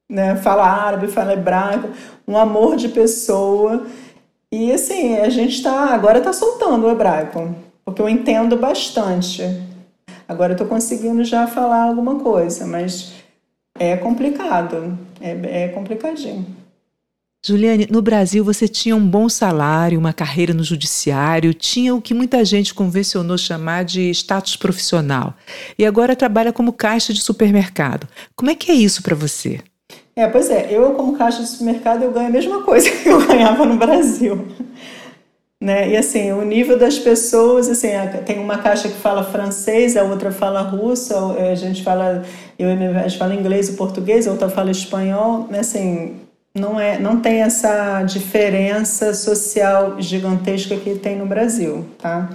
né? 0.08 0.36
Fala 0.36 0.64
árabe, 0.64 1.08
fala 1.08 1.32
hebraico, 1.32 1.88
um 2.26 2.36
amor 2.36 2.76
de 2.76 2.88
pessoa. 2.88 3.86
E 4.52 4.72
assim, 4.72 5.18
a 5.18 5.28
gente 5.28 5.56
está 5.56 5.94
agora 5.94 6.18
está 6.18 6.32
soltando 6.32 6.86
o 6.86 6.90
hebraico, 6.90 7.54
porque 7.84 8.02
eu 8.02 8.08
entendo 8.08 8.56
bastante. 8.56 9.42
Agora 10.28 10.52
eu 10.52 10.54
estou 10.54 10.66
conseguindo 10.68 11.24
já 11.24 11.46
falar 11.46 11.84
alguma 11.84 12.20
coisa, 12.20 12.64
mas 12.66 13.19
é 13.80 13.96
complicado, 13.96 14.98
é, 15.22 15.64
é 15.64 15.68
complicadinho. 15.68 16.44
Juliane, 17.42 17.88
no 17.90 18.02
Brasil 18.02 18.44
você 18.44 18.68
tinha 18.68 18.94
um 18.94 19.06
bom 19.06 19.26
salário, 19.26 19.98
uma 19.98 20.12
carreira 20.12 20.52
no 20.52 20.62
judiciário, 20.62 21.54
tinha 21.54 21.94
o 21.94 22.02
que 22.02 22.12
muita 22.12 22.44
gente 22.44 22.74
convencionou 22.74 23.38
chamar 23.38 23.82
de 23.82 24.10
status 24.10 24.56
profissional. 24.56 25.32
E 25.78 25.86
agora 25.86 26.14
trabalha 26.14 26.52
como 26.52 26.74
caixa 26.74 27.14
de 27.14 27.22
supermercado. 27.22 28.06
Como 28.36 28.50
é 28.50 28.54
que 28.54 28.70
é 28.70 28.74
isso 28.74 29.02
para 29.02 29.16
você? 29.16 29.60
É, 30.14 30.26
pois 30.26 30.50
é, 30.50 30.68
eu 30.70 30.92
como 30.92 31.16
caixa 31.16 31.42
de 31.42 31.48
supermercado 31.48 32.02
eu 32.02 32.12
ganho 32.12 32.26
a 32.26 32.30
mesma 32.30 32.62
coisa 32.62 32.90
que 32.92 33.08
eu 33.08 33.26
ganhava 33.26 33.64
no 33.64 33.78
Brasil. 33.78 34.46
Né? 35.60 35.90
E 35.90 35.96
assim, 35.96 36.32
o 36.32 36.42
nível 36.42 36.78
das 36.78 36.98
pessoas, 36.98 37.68
assim, 37.68 37.88
tem 38.24 38.38
uma 38.38 38.56
caixa 38.56 38.88
que 38.88 38.96
fala 38.96 39.22
francês, 39.22 39.94
a 39.94 40.02
outra 40.02 40.32
fala 40.32 40.62
russo, 40.62 41.14
a 41.14 41.54
gente 41.54 41.82
fala, 41.82 42.22
eu 42.58 42.70
a 42.70 43.02
gente 43.02 43.18
fala 43.18 43.34
inglês 43.34 43.68
e 43.68 43.74
português, 43.74 44.26
a 44.26 44.30
outra 44.30 44.48
fala 44.48 44.70
espanhol, 44.70 45.46
né? 45.50 45.58
assim, 45.58 46.16
não, 46.54 46.80
é, 46.80 46.98
não 46.98 47.20
tem 47.20 47.42
essa 47.42 48.02
diferença 48.04 49.12
social 49.12 50.00
gigantesca 50.00 50.76
que 50.76 50.94
tem 50.94 51.16
no 51.16 51.26
Brasil, 51.26 51.84
tá? 51.98 52.30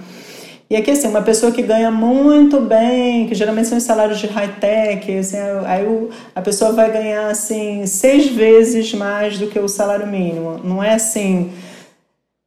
E 0.70 0.74
aqui, 0.74 0.90
assim, 0.90 1.06
uma 1.06 1.22
pessoa 1.22 1.52
que 1.52 1.62
ganha 1.62 1.90
muito 1.90 2.60
bem, 2.60 3.28
que 3.28 3.34
geralmente 3.34 3.68
são 3.68 3.78
os 3.78 3.84
salários 3.84 4.18
de 4.18 4.26
high-tech, 4.26 5.18
assim, 5.18 5.36
aí 5.64 5.84
o, 5.84 6.10
a 6.34 6.40
pessoa 6.40 6.72
vai 6.72 6.90
ganhar, 6.90 7.28
assim, 7.28 7.86
seis 7.86 8.28
vezes 8.28 8.92
mais 8.94 9.38
do 9.38 9.48
que 9.48 9.58
o 9.58 9.68
salário 9.68 10.06
mínimo. 10.06 10.60
Não 10.64 10.82
é, 10.82 10.94
assim, 10.94 11.52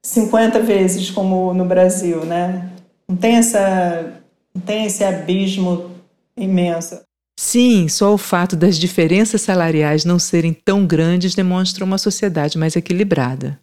50 0.06 0.60
vezes 0.62 1.10
como 1.10 1.54
no 1.54 1.66
Brasil, 1.66 2.26
né? 2.26 2.70
Não 3.08 3.16
tem, 3.16 3.36
essa, 3.36 4.22
não 4.54 4.62
tem 4.62 4.86
esse 4.86 5.04
abismo 5.04 5.92
imenso. 6.38 7.02
Sim, 7.40 7.88
só 7.88 8.14
o 8.14 8.18
fato 8.18 8.56
das 8.56 8.78
diferenças 8.78 9.42
salariais 9.42 10.04
não 10.04 10.20
serem 10.20 10.54
tão 10.54 10.86
grandes 10.86 11.34
demonstra 11.34 11.86
uma 11.86 11.98
sociedade 11.98 12.58
mais 12.58 12.76
equilibrada. 12.76 13.58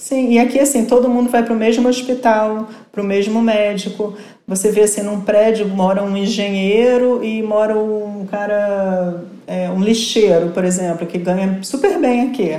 Sim, 0.00 0.32
e 0.32 0.38
aqui 0.38 0.58
assim, 0.58 0.84
todo 0.84 1.08
mundo 1.08 1.30
vai 1.30 1.42
para 1.42 1.54
o 1.54 1.58
mesmo 1.58 1.88
hospital, 1.88 2.68
para 2.92 3.00
o 3.00 3.04
mesmo 3.04 3.40
médico. 3.40 4.14
Você 4.46 4.70
vê 4.70 4.82
assim, 4.82 5.02
num 5.02 5.22
prédio 5.22 5.66
mora 5.66 6.02
um 6.02 6.16
engenheiro 6.16 7.24
e 7.24 7.42
mora 7.42 7.78
um 7.78 8.26
cara, 8.26 9.24
é, 9.46 9.70
um 9.70 9.82
lixeiro, 9.82 10.50
por 10.50 10.64
exemplo, 10.64 11.06
que 11.06 11.16
ganha 11.16 11.62
super 11.62 11.98
bem 11.98 12.28
aqui. 12.28 12.50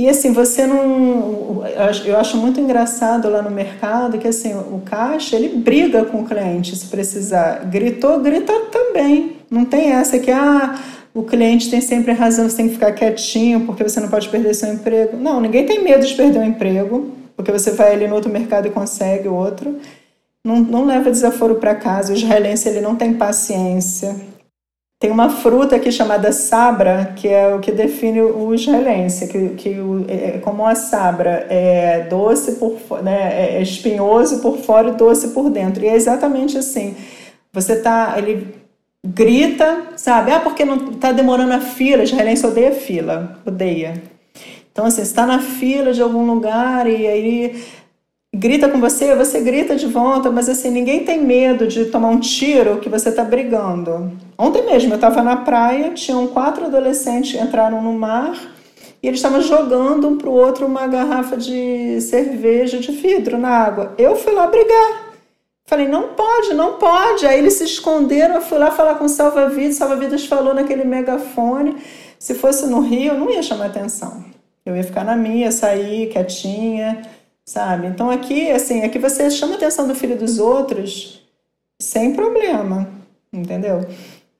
E 0.00 0.08
assim, 0.08 0.32
você 0.32 0.64
não. 0.64 1.64
Eu 2.06 2.16
acho 2.18 2.36
muito 2.36 2.60
engraçado 2.60 3.28
lá 3.28 3.42
no 3.42 3.50
mercado 3.50 4.16
que 4.16 4.28
assim, 4.28 4.54
o 4.54 4.80
caixa 4.84 5.34
ele 5.34 5.48
briga 5.48 6.04
com 6.04 6.20
o 6.20 6.24
cliente 6.24 6.76
se 6.76 6.86
precisar. 6.86 7.64
Gritou, 7.64 8.20
grita 8.20 8.52
também. 8.70 9.38
Não 9.50 9.64
tem 9.64 9.90
essa 9.90 10.20
que 10.20 10.30
ah, 10.30 10.78
o 11.12 11.24
cliente 11.24 11.68
tem 11.68 11.80
sempre 11.80 12.12
razão, 12.12 12.48
você 12.48 12.58
tem 12.58 12.68
que 12.68 12.74
ficar 12.74 12.92
quietinho 12.92 13.66
porque 13.66 13.82
você 13.82 13.98
não 13.98 14.08
pode 14.08 14.28
perder 14.28 14.54
seu 14.54 14.72
emprego. 14.72 15.16
Não, 15.16 15.40
ninguém 15.40 15.66
tem 15.66 15.82
medo 15.82 16.06
de 16.06 16.14
perder 16.14 16.38
o 16.38 16.42
um 16.42 16.46
emprego, 16.46 17.10
porque 17.34 17.50
você 17.50 17.72
vai 17.72 17.92
ali 17.92 18.06
no 18.06 18.14
outro 18.14 18.30
mercado 18.30 18.68
e 18.68 18.70
consegue 18.70 19.26
outro. 19.26 19.80
Não, 20.46 20.60
não 20.60 20.84
leva 20.84 21.10
desaforo 21.10 21.56
para 21.56 21.74
casa. 21.74 22.12
O 22.12 22.16
israelense 22.16 22.68
ele 22.68 22.80
não 22.80 22.94
tem 22.94 23.14
paciência. 23.14 24.14
Tem 25.00 25.12
uma 25.12 25.30
fruta 25.30 25.76
aqui 25.76 25.92
chamada 25.92 26.32
sabra, 26.32 27.12
que 27.14 27.28
é 27.28 27.54
o 27.54 27.60
que 27.60 27.70
define 27.70 28.20
o 28.20 28.52
israelense, 28.52 29.28
que, 29.28 29.50
que 29.50 29.76
é, 30.08 30.36
é 30.36 30.38
como 30.38 30.66
a 30.66 30.74
sabra 30.74 31.46
é 31.48 32.00
doce 32.10 32.56
por 32.56 33.02
né, 33.02 33.56
é 33.58 33.62
espinhoso 33.62 34.40
por 34.40 34.58
fora 34.58 34.88
e 34.88 34.96
doce 34.96 35.28
por 35.28 35.50
dentro. 35.50 35.84
E 35.84 35.88
é 35.88 35.94
exatamente 35.94 36.58
assim. 36.58 36.96
Você 37.52 37.80
tá, 37.80 38.14
ele 38.18 38.54
grita, 39.06 39.84
sabe? 39.96 40.32
Ah, 40.32 40.40
porque 40.40 40.64
não 40.64 40.94
tá 40.94 41.12
demorando 41.12 41.54
a 41.54 41.60
fila. 41.60 42.02
Israelense 42.02 42.44
odeia 42.44 42.72
fila, 42.72 43.38
odeia. 43.46 44.02
Então, 44.72 44.84
assim, 44.84 45.02
está 45.02 45.24
na 45.26 45.38
fila 45.40 45.92
de 45.92 46.02
algum 46.02 46.26
lugar 46.26 46.88
e 46.88 47.06
aí 47.06 47.64
grita 48.34 48.68
com 48.68 48.80
você, 48.80 49.14
você 49.14 49.40
grita 49.40 49.76
de 49.76 49.86
volta, 49.86 50.30
mas 50.30 50.48
assim, 50.48 50.70
ninguém 50.70 51.04
tem 51.04 51.22
medo 51.22 51.66
de 51.66 51.86
tomar 51.86 52.08
um 52.08 52.20
tiro 52.20 52.78
que 52.78 52.88
você 52.88 53.08
está 53.08 53.24
brigando. 53.24 54.12
Ontem 54.38 54.64
mesmo 54.64 54.92
eu 54.92 54.96
estava 54.96 55.20
na 55.20 55.36
praia, 55.36 55.90
tinham 55.94 56.28
quatro 56.28 56.66
adolescentes 56.66 57.40
entraram 57.40 57.82
no 57.82 57.92
mar 57.92 58.38
e 59.02 59.08
eles 59.08 59.18
estavam 59.18 59.40
jogando 59.40 60.08
um 60.08 60.16
para 60.16 60.28
o 60.28 60.32
outro 60.32 60.64
uma 60.64 60.86
garrafa 60.86 61.36
de 61.36 62.00
cerveja 62.00 62.78
de 62.78 62.92
vidro 62.92 63.36
na 63.36 63.48
água. 63.48 63.94
Eu 63.98 64.14
fui 64.14 64.32
lá 64.32 64.46
brigar. 64.46 65.08
Falei, 65.66 65.86
não 65.86 66.14
pode, 66.14 66.54
não 66.54 66.78
pode. 66.78 67.26
Aí 67.26 67.38
eles 67.38 67.54
se 67.54 67.64
esconderam, 67.64 68.36
eu 68.36 68.40
fui 68.40 68.58
lá 68.58 68.70
falar 68.70 68.94
com 68.94 69.04
o 69.04 69.08
salva-vidas, 69.08 69.76
salva-vidas 69.76 70.24
falou 70.24 70.54
naquele 70.54 70.84
megafone. 70.84 71.76
Se 72.18 72.34
fosse 72.34 72.66
no 72.66 72.80
Rio, 72.80 73.12
eu 73.12 73.18
não 73.18 73.30
ia 73.30 73.42
chamar 73.42 73.66
atenção. 73.66 74.24
Eu 74.64 74.76
ia 74.76 74.84
ficar 74.84 75.04
na 75.04 75.16
minha, 75.16 75.52
sair 75.52 76.08
quietinha, 76.08 77.02
sabe? 77.44 77.86
Então 77.86 78.10
aqui, 78.10 78.50
assim, 78.50 78.82
aqui 78.82 78.98
você 78.98 79.30
chama 79.30 79.54
a 79.54 79.56
atenção 79.56 79.86
do 79.86 79.94
filho 79.94 80.16
dos 80.16 80.38
outros 80.38 81.22
sem 81.80 82.14
problema, 82.14 82.88
entendeu? 83.32 83.86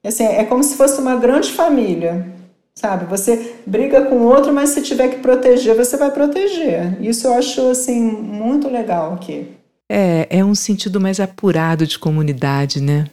Assim, 0.05 0.23
é 0.23 0.43
como 0.45 0.63
se 0.63 0.75
fosse 0.75 0.99
uma 1.01 1.15
grande 1.17 1.51
família, 1.51 2.25
sabe? 2.73 3.05
Você 3.05 3.55
briga 3.65 4.05
com 4.05 4.19
outro, 4.19 4.53
mas 4.53 4.69
se 4.69 4.81
tiver 4.81 5.09
que 5.09 5.19
proteger, 5.19 5.75
você 5.75 5.97
vai 5.97 6.11
proteger. 6.11 6.97
Isso 7.01 7.27
eu 7.27 7.33
acho, 7.33 7.69
assim, 7.69 7.99
muito 7.99 8.69
legal 8.69 9.13
aqui. 9.13 9.47
É, 9.91 10.27
é 10.29 10.45
um 10.45 10.55
sentido 10.55 11.01
mais 11.01 11.19
apurado 11.19 11.85
de 11.85 11.99
comunidade, 11.99 12.79
né? 12.81 13.05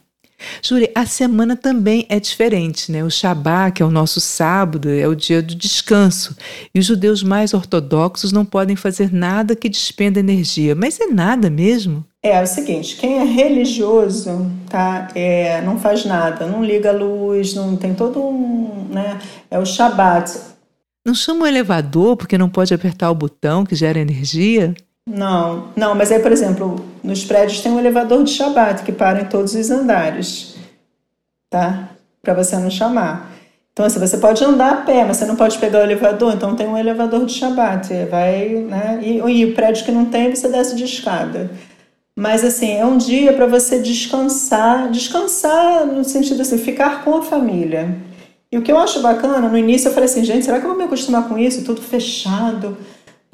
Júlia, 0.63 0.91
a 0.95 1.07
semana 1.07 1.57
também 1.57 2.07
é 2.09 2.21
diferente, 2.21 2.93
né? 2.93 3.03
O 3.03 3.11
Shabá, 3.11 3.71
que 3.71 3.83
é 3.83 3.87
o 3.87 3.91
nosso 3.91 4.21
sábado, 4.21 4.91
é 4.91 5.09
o 5.09 5.15
dia 5.15 5.43
do 5.43 5.55
descanso. 5.55 6.37
E 6.75 6.79
os 6.79 6.85
judeus 6.85 7.23
mais 7.23 7.55
ortodoxos 7.55 8.33
não 8.33 8.45
podem 8.45 8.77
fazer 8.77 9.13
nada 9.13 9.57
que 9.57 9.69
despenda 9.69 10.21
energia. 10.21 10.75
Mas 10.75 11.01
é 11.01 11.07
nada 11.07 11.49
mesmo? 11.49 12.05
É, 12.23 12.31
é 12.31 12.43
o 12.43 12.47
seguinte, 12.47 12.97
quem 12.97 13.19
é 13.19 13.25
religioso, 13.25 14.51
tá? 14.69 15.09
É, 15.15 15.61
não 15.63 15.79
faz 15.79 16.05
nada, 16.05 16.47
não 16.47 16.65
liga 16.65 16.91
a 16.91 16.93
luz, 16.93 17.55
não 17.55 17.77
tem 17.77 17.95
todo 17.95 18.21
um, 18.21 18.89
né? 18.91 19.21
É 19.51 19.59
o 19.59 19.67
Shabat. 19.67 20.37
Não 21.05 21.15
chama 21.15 21.45
o 21.45 21.47
elevador 21.47 22.17
porque 22.17 22.37
não 22.37 22.49
pode 22.49 22.75
apertar 22.75 23.11
o 23.11 23.15
botão 23.15 23.65
que 23.65 23.77
gera 23.77 23.99
energia? 23.99 24.75
Não, 25.09 25.69
não, 25.77 25.95
mas 25.95 26.11
aí, 26.11 26.19
por 26.19 26.33
exemplo, 26.33 26.85
nos 27.03 27.25
prédios 27.25 27.61
tem 27.61 27.71
um 27.71 27.79
elevador 27.79 28.25
de 28.25 28.33
Shabat 28.33 28.83
que 28.83 28.91
para 28.91 29.23
em 29.23 29.27
todos 29.27 29.55
os 29.55 29.71
andares, 29.71 30.57
tá? 31.49 31.91
Para 32.21 32.35
você 32.35 32.57
não 32.57 32.69
chamar. 32.69 33.33
Então, 33.73 33.87
assim, 33.87 34.01
você 34.01 34.17
pode 34.17 34.43
andar 34.43 34.73
a 34.73 34.77
pé, 34.79 35.05
mas 35.05 35.19
você 35.19 35.27
não 35.27 35.37
pode 35.37 35.59
pegar 35.59 35.81
o 35.81 35.83
elevador, 35.83 36.33
então 36.33 36.57
tem 36.57 36.67
um 36.67 36.79
elevador 36.79 37.25
de 37.25 37.35
Shabat, 37.35 38.07
vai, 38.11 38.49
né? 38.49 38.99
E, 39.03 39.19
e 39.19 39.45
o 39.45 39.55
prédio 39.55 39.85
que 39.85 39.93
não 39.93 40.07
tem, 40.07 40.35
você 40.35 40.49
desce 40.49 40.75
de 40.75 40.85
escada. 40.85 41.51
Mas, 42.19 42.43
assim, 42.43 42.73
é 42.73 42.85
um 42.85 42.97
dia 42.97 43.33
para 43.33 43.47
você 43.47 43.79
descansar, 43.79 44.91
descansar 44.91 45.87
no 45.87 46.03
sentido 46.03 46.41
assim, 46.41 46.57
ficar 46.57 47.05
com 47.05 47.17
a 47.17 47.23
família. 47.23 47.95
E 48.51 48.57
o 48.57 48.63
que 48.63 48.73
eu 48.73 48.79
acho 48.79 49.01
bacana, 49.01 49.49
no 49.49 49.59
início 49.59 49.89
eu 49.89 49.93
falei 49.93 50.09
assim, 50.09 50.25
gente, 50.25 50.45
será 50.45 50.59
que 50.59 50.65
eu 50.65 50.71
vou 50.71 50.79
me 50.79 50.85
acostumar 50.85 51.29
com 51.29 51.37
isso? 51.37 51.65
Tudo 51.65 51.83
fechado 51.83 52.77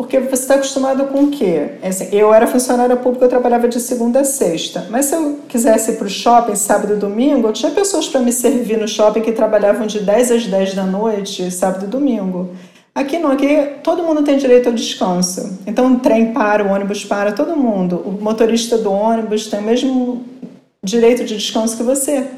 porque 0.03 0.19
você 0.19 0.43
está 0.43 0.55
acostumado 0.57 1.07
com 1.07 1.25
o 1.25 1.31
quê? 1.31 1.75
É 1.81 1.89
assim, 1.89 2.09
eu 2.11 2.35
era 2.35 2.47
funcionária 2.47 2.97
pública, 2.97 3.25
eu 3.25 3.29
trabalhava 3.29 3.69
de 3.69 3.79
segunda 3.79 4.21
a 4.21 4.25
sexta. 4.25 4.87
Mas 4.91 5.07
se 5.07 5.15
eu 5.15 5.39
quisesse 5.49 5.93
ir 5.93 5.97
para 5.97 6.07
o 6.07 6.11
shopping 6.11 6.57
sábado 6.57 6.95
e 6.95 6.97
domingo, 6.97 7.47
eu 7.47 7.53
tinha 7.53 7.71
pessoas 7.71 8.09
para 8.09 8.21
me 8.21 8.33
servir 8.33 8.79
no 8.79 8.89
shopping 8.89 9.21
que 9.21 9.31
trabalhavam 9.31 9.87
de 9.87 10.01
10 10.01 10.33
às 10.33 10.47
10 10.47 10.75
da 10.75 10.85
noite, 10.85 11.49
sábado 11.53 11.85
e 11.85 11.89
domingo. 11.89 12.51
Aqui 12.95 13.19
não, 13.19 13.31
aqui 13.31 13.47
todo 13.83 14.03
mundo 14.03 14.23
tem 14.23 14.37
direito 14.37 14.69
ao 14.69 14.75
descanso. 14.75 15.59
Então 15.67 15.95
o 15.95 16.01
trem 16.01 16.33
para, 16.33 16.65
o 16.65 16.71
ônibus 16.71 17.05
para, 17.05 17.33
todo 17.33 17.57
mundo. 17.57 17.97
O 18.05 18.23
motorista 18.23 18.77
do 18.77 18.93
ônibus 18.93 19.47
tem 19.47 19.61
o 19.61 19.63
mesmo 19.63 20.25
direito 20.85 21.25
de 21.25 21.37
descanso 21.37 21.77
que 21.77 21.83
você. 21.83 22.29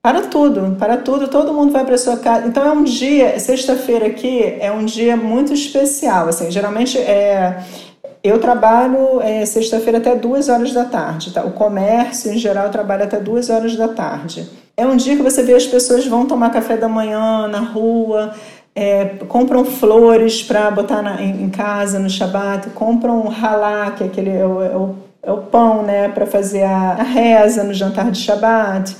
Para 0.00 0.22
tudo, 0.22 0.76
para 0.78 0.96
tudo, 0.96 1.26
todo 1.26 1.52
mundo 1.52 1.72
vai 1.72 1.84
para 1.84 1.98
sua 1.98 2.16
casa. 2.16 2.46
Então 2.46 2.64
é 2.64 2.70
um 2.70 2.84
dia, 2.84 3.38
sexta-feira 3.40 4.06
aqui 4.06 4.56
é 4.60 4.70
um 4.70 4.84
dia 4.84 5.16
muito 5.16 5.52
especial. 5.52 6.28
Assim, 6.28 6.48
geralmente 6.48 6.96
é, 6.96 7.64
eu 8.22 8.38
trabalho 8.38 9.20
é, 9.20 9.44
sexta-feira 9.44 9.98
até 9.98 10.14
duas 10.14 10.48
horas 10.48 10.72
da 10.72 10.84
tarde. 10.84 11.32
Tá? 11.32 11.44
O 11.44 11.50
comércio 11.50 12.32
em 12.32 12.38
geral 12.38 12.70
trabalha 12.70 13.04
até 13.04 13.18
duas 13.18 13.50
horas 13.50 13.74
da 13.74 13.88
tarde. 13.88 14.48
É 14.76 14.86
um 14.86 14.96
dia 14.96 15.16
que 15.16 15.22
você 15.22 15.42
vê 15.42 15.54
as 15.54 15.66
pessoas 15.66 16.06
vão 16.06 16.24
tomar 16.24 16.50
café 16.50 16.76
da 16.76 16.88
manhã 16.88 17.48
na 17.48 17.58
rua, 17.58 18.32
é, 18.78 19.04
compram 19.28 19.64
flores 19.64 20.42
para 20.42 20.70
botar 20.70 21.02
na, 21.02 21.20
em, 21.20 21.42
em, 21.42 21.50
casa 21.50 21.98
no 21.98 22.08
Shabat, 22.08 22.70
compram 22.70 23.28
halá, 23.30 23.90
que 23.90 24.04
é 24.04 24.06
aquele 24.06 24.30
é 24.30 24.46
o, 24.46 24.62
é 24.62 24.76
o, 24.76 24.94
é 25.22 25.32
o 25.32 25.38
pão, 25.38 25.82
né, 25.82 26.08
para 26.08 26.26
fazer 26.26 26.62
a, 26.62 26.92
a 26.92 27.02
reza 27.02 27.64
no 27.64 27.74
jantar 27.74 28.10
de 28.10 28.20
Shabat 28.20 28.96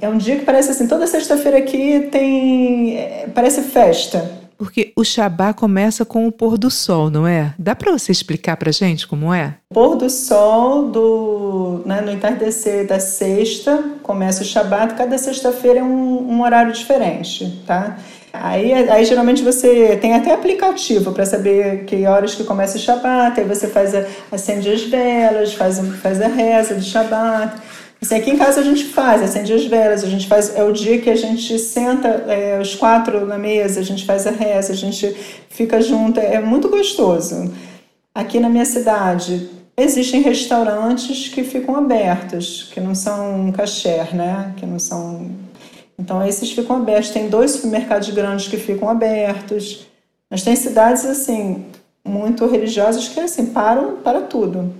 é 0.00 0.08
um 0.08 0.18
dia 0.18 0.36
que 0.36 0.44
parece 0.44 0.70
assim, 0.70 0.86
toda 0.86 1.06
sexta-feira 1.06 1.58
aqui 1.58 2.08
tem. 2.10 2.96
É, 2.98 3.28
parece 3.34 3.62
festa. 3.62 4.42
Porque 4.56 4.92
o 4.96 5.02
Shabá 5.02 5.52
começa 5.52 6.04
com 6.04 6.26
o 6.26 6.32
pôr 6.32 6.56
do 6.56 6.70
sol, 6.70 7.10
não 7.10 7.26
é? 7.26 7.54
Dá 7.58 7.74
para 7.74 7.90
você 7.90 8.12
explicar 8.12 8.56
para 8.56 8.70
gente 8.70 9.06
como 9.06 9.34
é? 9.34 9.56
O 9.70 9.74
pôr 9.74 9.96
do 9.96 10.08
sol 10.08 10.88
do, 10.88 11.82
né, 11.84 12.00
no 12.00 12.12
entardecer 12.12 12.86
da 12.86 13.00
sexta 13.00 13.82
começa 14.02 14.42
o 14.42 14.46
Shabat. 14.46 14.94
Cada 14.94 15.18
sexta-feira 15.18 15.80
é 15.80 15.82
um, 15.82 16.32
um, 16.32 16.42
horário 16.42 16.72
diferente, 16.72 17.62
tá? 17.66 17.98
Aí, 18.34 18.72
aí 18.72 19.04
geralmente 19.04 19.44
você 19.44 19.96
tem 19.96 20.12
até 20.14 20.32
aplicativo 20.32 21.12
para 21.12 21.24
saber 21.24 21.84
que 21.84 22.04
horas 22.06 22.34
que 22.34 22.42
começa 22.42 22.76
o 22.76 22.80
Shabat. 22.80 23.38
Aí 23.40 23.46
você 23.46 23.68
faz 23.68 23.94
a, 23.94 24.04
acende 24.32 24.68
as 24.68 24.82
velas, 24.82 25.54
faz, 25.54 25.78
faz 26.02 26.20
a 26.20 26.26
reza 26.26 26.74
de 26.74 26.84
Shabat. 26.84 27.54
Assim, 28.02 28.16
aqui 28.16 28.30
em 28.32 28.36
casa 28.36 28.60
a 28.60 28.64
gente 28.64 28.84
faz, 28.84 29.22
acende 29.22 29.52
as 29.52 29.64
velas, 29.64 30.04
a 30.04 30.08
gente 30.08 30.26
faz, 30.26 30.54
é 30.54 30.62
o 30.62 30.72
dia 30.72 31.00
que 31.00 31.08
a 31.08 31.16
gente 31.16 31.58
senta 31.58 32.08
é, 32.28 32.60
os 32.60 32.74
quatro 32.74 33.24
na 33.24 33.38
mesa, 33.38 33.80
a 33.80 33.84
gente 33.84 34.04
faz 34.04 34.26
a 34.26 34.30
reza, 34.30 34.72
a 34.72 34.76
gente 34.76 35.16
fica 35.48 35.80
junto, 35.80 36.20
é 36.20 36.40
muito 36.40 36.68
gostoso. 36.68 37.50
Aqui 38.14 38.38
na 38.40 38.48
minha 38.48 38.66
cidade 38.66 39.48
existem 39.76 40.20
restaurantes 40.20 41.28
que 41.28 41.42
ficam 41.42 41.76
abertos, 41.76 42.68
que 42.72 42.80
não 42.80 42.94
são 42.94 43.50
kasher, 43.52 44.14
né? 44.14 44.52
Que 44.56 44.66
não 44.66 44.78
são. 44.78 45.30
Então 45.98 46.24
esses 46.26 46.50
ficam 46.50 46.76
abertos. 46.76 47.10
Tem 47.10 47.28
dois 47.28 47.52
supermercados 47.52 48.10
grandes 48.10 48.48
que 48.48 48.56
ficam 48.56 48.88
abertos. 48.88 49.86
Mas 50.30 50.42
tem 50.42 50.56
cidades 50.56 51.04
assim 51.04 51.64
muito 52.06 52.46
religiosas 52.46 53.08
que 53.08 53.20
assim 53.20 53.46
param 53.46 53.96
para 54.02 54.20
tudo. 54.20 54.72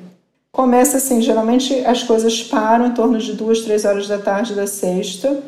Começa 0.52 0.98
assim, 0.98 1.20
geralmente 1.20 1.74
as 1.84 2.02
coisas 2.02 2.42
param 2.42 2.86
em 2.86 2.92
torno 2.92 3.18
de 3.18 3.32
duas, 3.32 3.62
três 3.62 3.84
horas 3.84 4.06
da 4.06 4.18
tarde 4.18 4.54
da 4.54 4.66
sexta, 4.66 5.42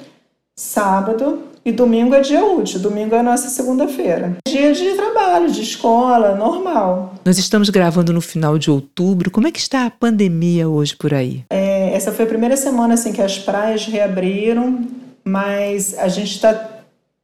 sábado 0.59 1.43
e 1.65 1.71
domingo 1.71 2.15
é 2.15 2.21
dia 2.21 2.45
útil. 2.45 2.81
Domingo 2.81 3.15
é 3.15 3.19
a 3.19 3.23
nossa 3.23 3.49
segunda-feira. 3.49 4.37
Dia 4.49 4.73
de 4.73 4.95
trabalho, 4.95 5.51
de 5.51 5.63
escola, 5.63 6.35
normal. 6.35 7.15
Nós 7.25 7.39
estamos 7.39 7.71
gravando 7.71 8.13
no 8.13 8.21
final 8.21 8.57
de 8.57 8.71
outubro. 8.71 9.31
Como 9.31 9.47
é 9.47 9.53
que 9.53 9.59
está 9.59 9.85
a 9.85 9.91
pandemia 9.91 10.69
hoje 10.69 10.97
por 10.97 11.13
aí? 11.13 11.45
É, 11.51 11.93
essa 11.93 12.11
foi 12.11 12.25
a 12.25 12.29
primeira 12.29 12.57
semana 12.57 12.95
assim 12.95 13.13
que 13.13 13.21
as 13.21 13.39
praias 13.39 13.87
reabriram, 13.87 14.87
mas 15.27 15.99
a 15.99 16.09
gente 16.09 16.31
está 16.31 16.77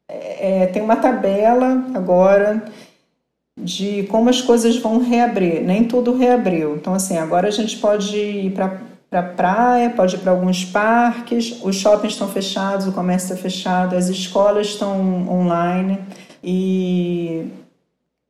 é, 0.09 0.67
tem 0.67 0.83
uma 0.83 0.97
tabela 0.97 1.87
agora 1.95 2.65
de 3.57 4.03
como 4.05 4.29
as 4.29 4.41
coisas 4.41 4.77
vão 4.77 4.99
reabrir. 4.99 5.63
Nem 5.63 5.85
tudo 5.85 6.17
reabriu. 6.17 6.77
Então, 6.77 6.95
assim, 6.95 7.17
agora 7.17 7.49
a 7.49 7.51
gente 7.51 7.77
pode 7.79 8.17
ir 8.17 8.53
para 8.53 8.81
para 9.09 9.23
praia, 9.23 9.91
pode 9.91 10.17
ir 10.17 10.21
para 10.21 10.31
alguns 10.33 10.65
parques, 10.65 11.61
os 11.63 11.77
shoppings 11.77 12.15
estão 12.15 12.31
fechados, 12.31 12.87
o 12.87 12.93
comércio 12.93 13.35
está 13.35 13.43
fechado, 13.43 13.95
as 13.95 14.09
escolas 14.09 14.69
estão 14.69 15.29
online 15.29 15.99
e 16.43 17.47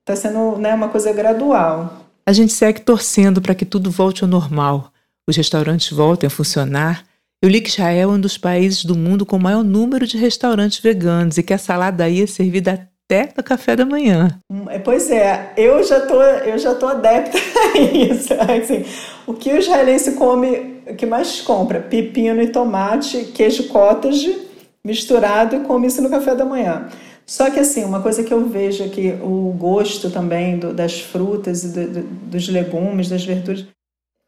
está 0.01 0.17
sendo 0.17 0.59
né, 0.59 0.75
uma 0.75 0.89
coisa 0.89 1.13
gradual. 1.13 2.05
A 2.27 2.33
gente 2.33 2.53
segue 2.53 2.81
torcendo 2.81 3.41
para 3.41 3.55
que 3.55 3.65
tudo 3.65 3.93
volte 3.93 4.25
ao 4.25 4.29
normal, 4.29 4.91
os 5.25 5.37
restaurantes 5.37 5.97
voltem 5.97 6.27
a 6.27 6.31
funcionar. 6.31 7.05
Eu 7.43 7.49
li 7.49 7.61
que 7.61 7.71
Israel 7.71 8.13
é 8.13 8.15
um 8.15 8.21
dos 8.21 8.39
países 8.39 8.85
do 8.85 8.95
mundo 8.95 9.27
com 9.27 9.35
o 9.35 9.43
maior 9.43 9.65
número 9.65 10.07
de 10.07 10.17
restaurantes 10.17 10.79
veganos 10.79 11.37
e 11.39 11.43
que 11.43 11.53
a 11.53 11.59
salada 11.59 12.05
aí 12.05 12.23
é 12.23 12.27
servida 12.27 12.89
até 13.05 13.31
no 13.37 13.43
café 13.43 13.75
da 13.75 13.85
manhã. 13.85 14.39
Hum, 14.49 14.71
é, 14.71 14.79
pois 14.79 15.11
é, 15.11 15.53
eu 15.57 15.83
já 15.83 16.01
tô, 16.03 16.23
eu 16.23 16.57
já 16.57 16.73
tô 16.77 16.87
adepta 16.87 17.37
a 17.75 17.79
isso. 17.79 18.33
Assim, 18.35 18.85
o 19.27 19.35
que 19.35 19.53
o 19.53 19.59
israelense 19.59 20.13
come, 20.13 20.83
o 20.87 20.95
que 20.95 21.05
mais 21.05 21.41
compra? 21.41 21.81
Pepino 21.81 22.41
e 22.41 22.47
tomate, 22.47 23.25
queijo 23.35 23.67
cottage 23.67 24.39
misturado 24.85 25.57
e 25.57 25.61
come 25.61 25.89
isso 25.89 26.01
no 26.01 26.11
café 26.11 26.37
da 26.37 26.45
manhã. 26.45 26.89
Só 27.27 27.51
que 27.51 27.59
assim, 27.59 27.83
uma 27.83 28.01
coisa 28.01 28.23
que 28.23 28.33
eu 28.33 28.49
vejo 28.49 28.85
aqui, 28.85 29.15
o 29.21 29.53
gosto 29.59 30.11
também 30.11 30.59
do, 30.59 30.73
das 30.73 31.01
frutas 31.01 31.65
e 31.65 31.69
do, 31.69 31.87
do, 31.89 32.03
dos 32.03 32.49
legumes, 32.49 33.09
das 33.09 33.25
verduras, 33.25 33.67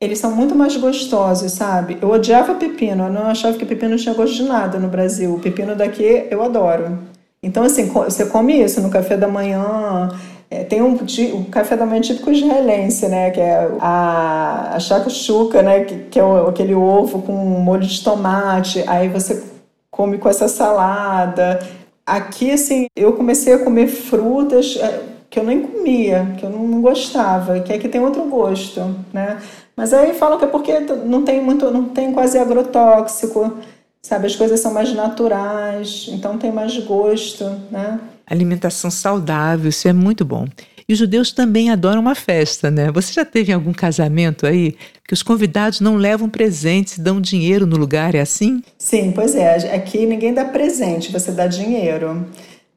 eles 0.04 0.18
são 0.18 0.34
muito 0.34 0.54
mais 0.54 0.76
gostosos, 0.76 1.52
sabe? 1.52 1.98
Eu 2.00 2.10
odiava 2.10 2.54
pepino, 2.54 3.04
eu 3.04 3.12
não 3.12 3.26
achava 3.26 3.56
que 3.56 3.64
pepino 3.64 3.96
tinha 3.96 4.14
gosto 4.14 4.34
de 4.34 4.42
nada 4.42 4.78
no 4.78 4.88
Brasil. 4.88 5.34
O 5.34 5.40
pepino 5.40 5.74
daqui 5.74 6.26
eu 6.30 6.42
adoro. 6.42 6.98
Então, 7.42 7.62
assim, 7.62 7.86
você 7.86 8.26
come 8.26 8.62
isso 8.62 8.80
no 8.80 8.90
café 8.90 9.16
da 9.16 9.28
manhã, 9.28 10.08
É, 10.50 10.62
tem 10.62 10.82
um, 10.82 10.96
um, 11.34 11.44
café 11.44 11.76
da 11.76 11.86
manhã 11.86 12.00
típico 12.00 12.30
israelense, 12.30 13.08
né? 13.08 13.30
Que 13.30 13.40
é 13.40 13.70
a, 13.80 14.76
a 14.76 15.62
né? 15.62 15.84
Que, 15.84 15.94
que 16.10 16.20
é 16.20 16.24
o, 16.24 16.48
aquele 16.48 16.74
ovo 16.74 17.22
com 17.22 17.32
molho 17.32 17.86
de 17.86 18.02
tomate. 18.04 18.84
Aí 18.86 19.08
você 19.08 19.42
come 19.90 20.18
com 20.18 20.28
essa 20.28 20.48
salada. 20.48 21.60
Aqui, 22.06 22.50
assim, 22.52 22.86
eu 22.94 23.14
comecei 23.14 23.54
a 23.54 23.58
comer 23.58 23.88
frutas 23.88 24.76
é, 24.80 25.00
que 25.30 25.40
eu 25.40 25.44
nem 25.44 25.62
comia, 25.62 26.34
que 26.38 26.44
eu 26.44 26.50
não 26.50 26.80
gostava, 26.80 27.58
que 27.60 27.72
aqui 27.72 27.88
tem 27.88 28.00
outro 28.00 28.22
gosto, 28.24 28.80
né? 29.12 29.38
Mas 29.76 29.92
aí 29.92 30.14
falam 30.14 30.38
que 30.38 30.44
é 30.44 30.48
porque 30.48 30.78
não 30.80 31.22
tem 31.22 31.42
muito, 31.42 31.70
não 31.70 31.84
tem 31.84 32.12
quase 32.12 32.38
agrotóxico, 32.38 33.58
sabe? 34.02 34.26
As 34.26 34.36
coisas 34.36 34.60
são 34.60 34.72
mais 34.72 34.92
naturais, 34.94 36.06
então 36.10 36.38
tem 36.38 36.52
mais 36.52 36.76
gosto, 36.78 37.44
né? 37.70 37.98
Alimentação 38.26 38.90
saudável, 38.90 39.68
isso 39.68 39.88
é 39.88 39.92
muito 39.92 40.24
bom. 40.24 40.46
E 40.88 40.92
os 40.92 40.98
judeus 40.98 41.32
também 41.32 41.70
adoram 41.70 42.00
uma 42.00 42.14
festa, 42.14 42.70
né? 42.70 42.92
Você 42.92 43.12
já 43.12 43.24
teve 43.24 43.52
algum 43.52 43.72
casamento 43.72 44.46
aí 44.46 44.76
que 45.06 45.14
os 45.14 45.22
convidados 45.22 45.80
não 45.80 45.96
levam 45.96 46.28
presentes, 46.28 46.98
dão 46.98 47.20
dinheiro 47.20 47.66
no 47.66 47.76
lugar, 47.76 48.14
é 48.14 48.20
assim? 48.20 48.62
Sim, 48.78 49.10
pois 49.12 49.34
é. 49.34 49.74
Aqui 49.74 50.04
ninguém 50.04 50.34
dá 50.34 50.44
presente, 50.44 51.10
você 51.10 51.32
dá 51.32 51.46
dinheiro. 51.46 52.26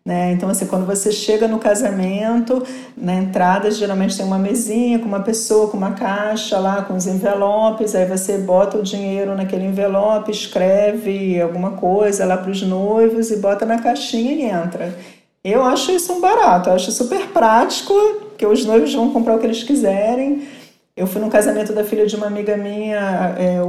Né? 0.07 0.31
Então, 0.31 0.47
assim, 0.47 0.65
quando 0.67 0.85
você 0.85 1.11
chega 1.11 1.49
no 1.49 1.59
casamento, 1.59 2.63
na 2.95 3.15
entrada 3.15 3.69
geralmente 3.69 4.15
tem 4.15 4.25
uma 4.25 4.39
mesinha 4.39 4.99
com 4.99 5.05
uma 5.05 5.19
pessoa, 5.19 5.67
com 5.67 5.75
uma 5.75 5.91
caixa 5.91 6.57
lá, 6.57 6.81
com 6.81 6.95
os 6.95 7.05
envelopes, 7.05 7.93
aí 7.93 8.05
você 8.05 8.37
bota 8.37 8.77
o 8.77 8.83
dinheiro 8.83 9.35
naquele 9.35 9.65
envelope, 9.65 10.31
escreve 10.31 11.41
alguma 11.41 11.71
coisa 11.71 12.23
lá 12.25 12.37
para 12.37 12.49
os 12.49 12.61
noivos 12.61 13.31
e 13.31 13.35
bota 13.35 13.65
na 13.65 13.81
caixinha 13.81 14.31
e 14.31 14.43
entra. 14.43 14.97
Eu 15.43 15.61
acho 15.61 15.91
isso 15.91 16.13
um 16.13 16.21
barato, 16.21 16.69
eu 16.69 16.75
acho 16.75 16.89
super 16.89 17.27
prático, 17.33 17.93
que 18.37 18.45
os 18.45 18.63
noivos 18.63 18.93
vão 18.93 19.11
comprar 19.11 19.35
o 19.35 19.39
que 19.39 19.45
eles 19.45 19.63
quiserem. 19.63 20.47
Eu 20.95 21.05
fui 21.05 21.19
no 21.19 21.29
casamento 21.29 21.73
da 21.73 21.83
filha 21.83 22.05
de 22.05 22.15
uma 22.15 22.27
amiga 22.27 22.55
minha, 22.55 23.35
é, 23.37 23.59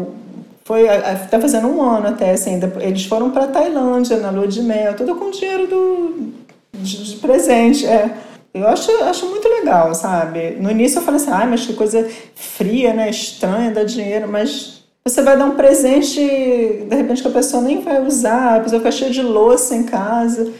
foi 0.68 0.84
tá 1.30 1.40
fazendo 1.40 1.66
um 1.66 1.80
ano 1.80 2.08
até 2.08 2.32
assim 2.32 2.60
eles 2.82 3.06
foram 3.06 3.30
para 3.30 3.46
Tailândia 3.46 4.18
na 4.18 4.28
lua 4.28 4.46
de 4.46 4.62
mel 4.62 4.94
tudo 4.94 5.16
com 5.16 5.30
dinheiro 5.30 5.66
do 5.66 6.32
de, 6.74 7.04
de, 7.04 7.16
presente 7.16 7.86
é. 7.86 8.14
Eu 8.52 8.66
acho, 8.66 8.90
acho 9.04 9.26
muito 9.26 9.48
legal 9.48 9.94
sabe? 9.94 10.50
No 10.60 10.70
início 10.70 10.98
eu 10.98 11.02
falei 11.02 11.18
assim 11.18 11.30
ai 11.30 11.46
mas 11.46 11.64
que 11.64 11.72
coisa 11.72 12.06
fria 12.34 12.92
né 12.92 13.08
estranha 13.08 13.70
dar 13.70 13.84
dinheiro 13.84 14.28
mas 14.28 14.84
você 15.06 15.22
vai 15.22 15.38
dar 15.38 15.46
um 15.46 15.56
presente 15.56 16.20
de 16.20 16.94
repente 16.94 17.22
que 17.22 17.28
a 17.28 17.32
pessoa 17.32 17.62
nem 17.62 17.80
vai 17.80 18.04
usar 18.06 18.56
a 18.56 18.60
pessoa 18.60 18.80
fica 18.80 18.92
cheia 18.92 19.10
de 19.10 19.22
louça 19.22 19.74
em 19.74 19.84
casa. 19.84 20.52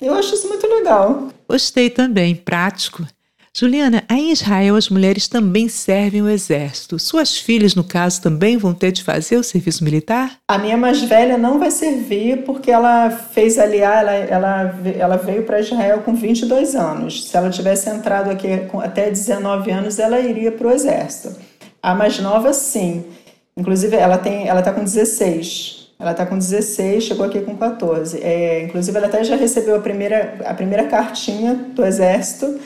Eu 0.00 0.14
acho 0.14 0.34
isso 0.34 0.48
muito 0.48 0.66
legal. 0.66 1.28
Gostei 1.48 1.88
também 1.88 2.34
prático 2.34 3.06
Juliana, 3.54 4.02
aí 4.08 4.30
em 4.30 4.32
Israel 4.32 4.76
as 4.76 4.88
mulheres 4.88 5.28
também 5.28 5.68
servem 5.68 6.22
o 6.22 6.28
exército. 6.28 6.98
Suas 6.98 7.36
filhas, 7.36 7.74
no 7.74 7.84
caso, 7.84 8.22
também 8.22 8.56
vão 8.56 8.72
ter 8.72 8.90
de 8.92 9.04
fazer 9.04 9.36
o 9.36 9.44
serviço 9.44 9.84
militar? 9.84 10.38
A 10.48 10.56
minha 10.56 10.76
mais 10.76 11.02
velha 11.02 11.36
não 11.36 11.58
vai 11.58 11.70
servir 11.70 12.44
porque 12.44 12.70
ela 12.70 13.10
fez 13.10 13.58
aliar, 13.58 13.98
ela, 13.98 14.12
ela, 14.12 14.80
ela 14.98 15.16
veio 15.18 15.42
para 15.42 15.60
Israel 15.60 16.00
com 16.00 16.14
22 16.14 16.74
anos. 16.74 17.28
Se 17.28 17.36
ela 17.36 17.50
tivesse 17.50 17.90
entrado 17.90 18.30
aqui 18.30 18.56
com 18.70 18.80
até 18.80 19.10
19 19.10 19.70
anos, 19.70 19.98
ela 19.98 20.18
iria 20.18 20.50
para 20.50 20.68
o 20.68 20.70
exército. 20.70 21.38
A 21.82 21.94
mais 21.94 22.18
nova, 22.20 22.54
sim. 22.54 23.04
Inclusive, 23.54 23.94
ela 23.94 24.16
tem, 24.16 24.48
ela 24.48 24.60
está 24.60 24.72
com 24.72 24.82
16. 24.82 25.88
Ela 25.98 26.12
está 26.12 26.24
com 26.24 26.38
16, 26.38 27.04
chegou 27.04 27.26
aqui 27.26 27.40
com 27.42 27.54
14. 27.54 28.18
É, 28.22 28.64
inclusive, 28.64 28.96
ela 28.96 29.08
até 29.08 29.22
já 29.22 29.36
recebeu 29.36 29.76
a 29.76 29.78
primeira, 29.78 30.38
a 30.46 30.54
primeira 30.54 30.84
cartinha 30.84 31.54
do 31.54 31.84
exército 31.84 32.58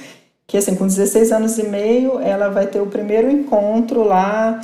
que 0.46 0.56
assim, 0.56 0.76
com 0.76 0.86
16 0.86 1.32
anos 1.32 1.58
e 1.58 1.64
meio, 1.64 2.20
ela 2.20 2.48
vai 2.48 2.66
ter 2.66 2.80
o 2.80 2.86
primeiro 2.86 3.30
encontro 3.30 4.04
lá, 4.04 4.60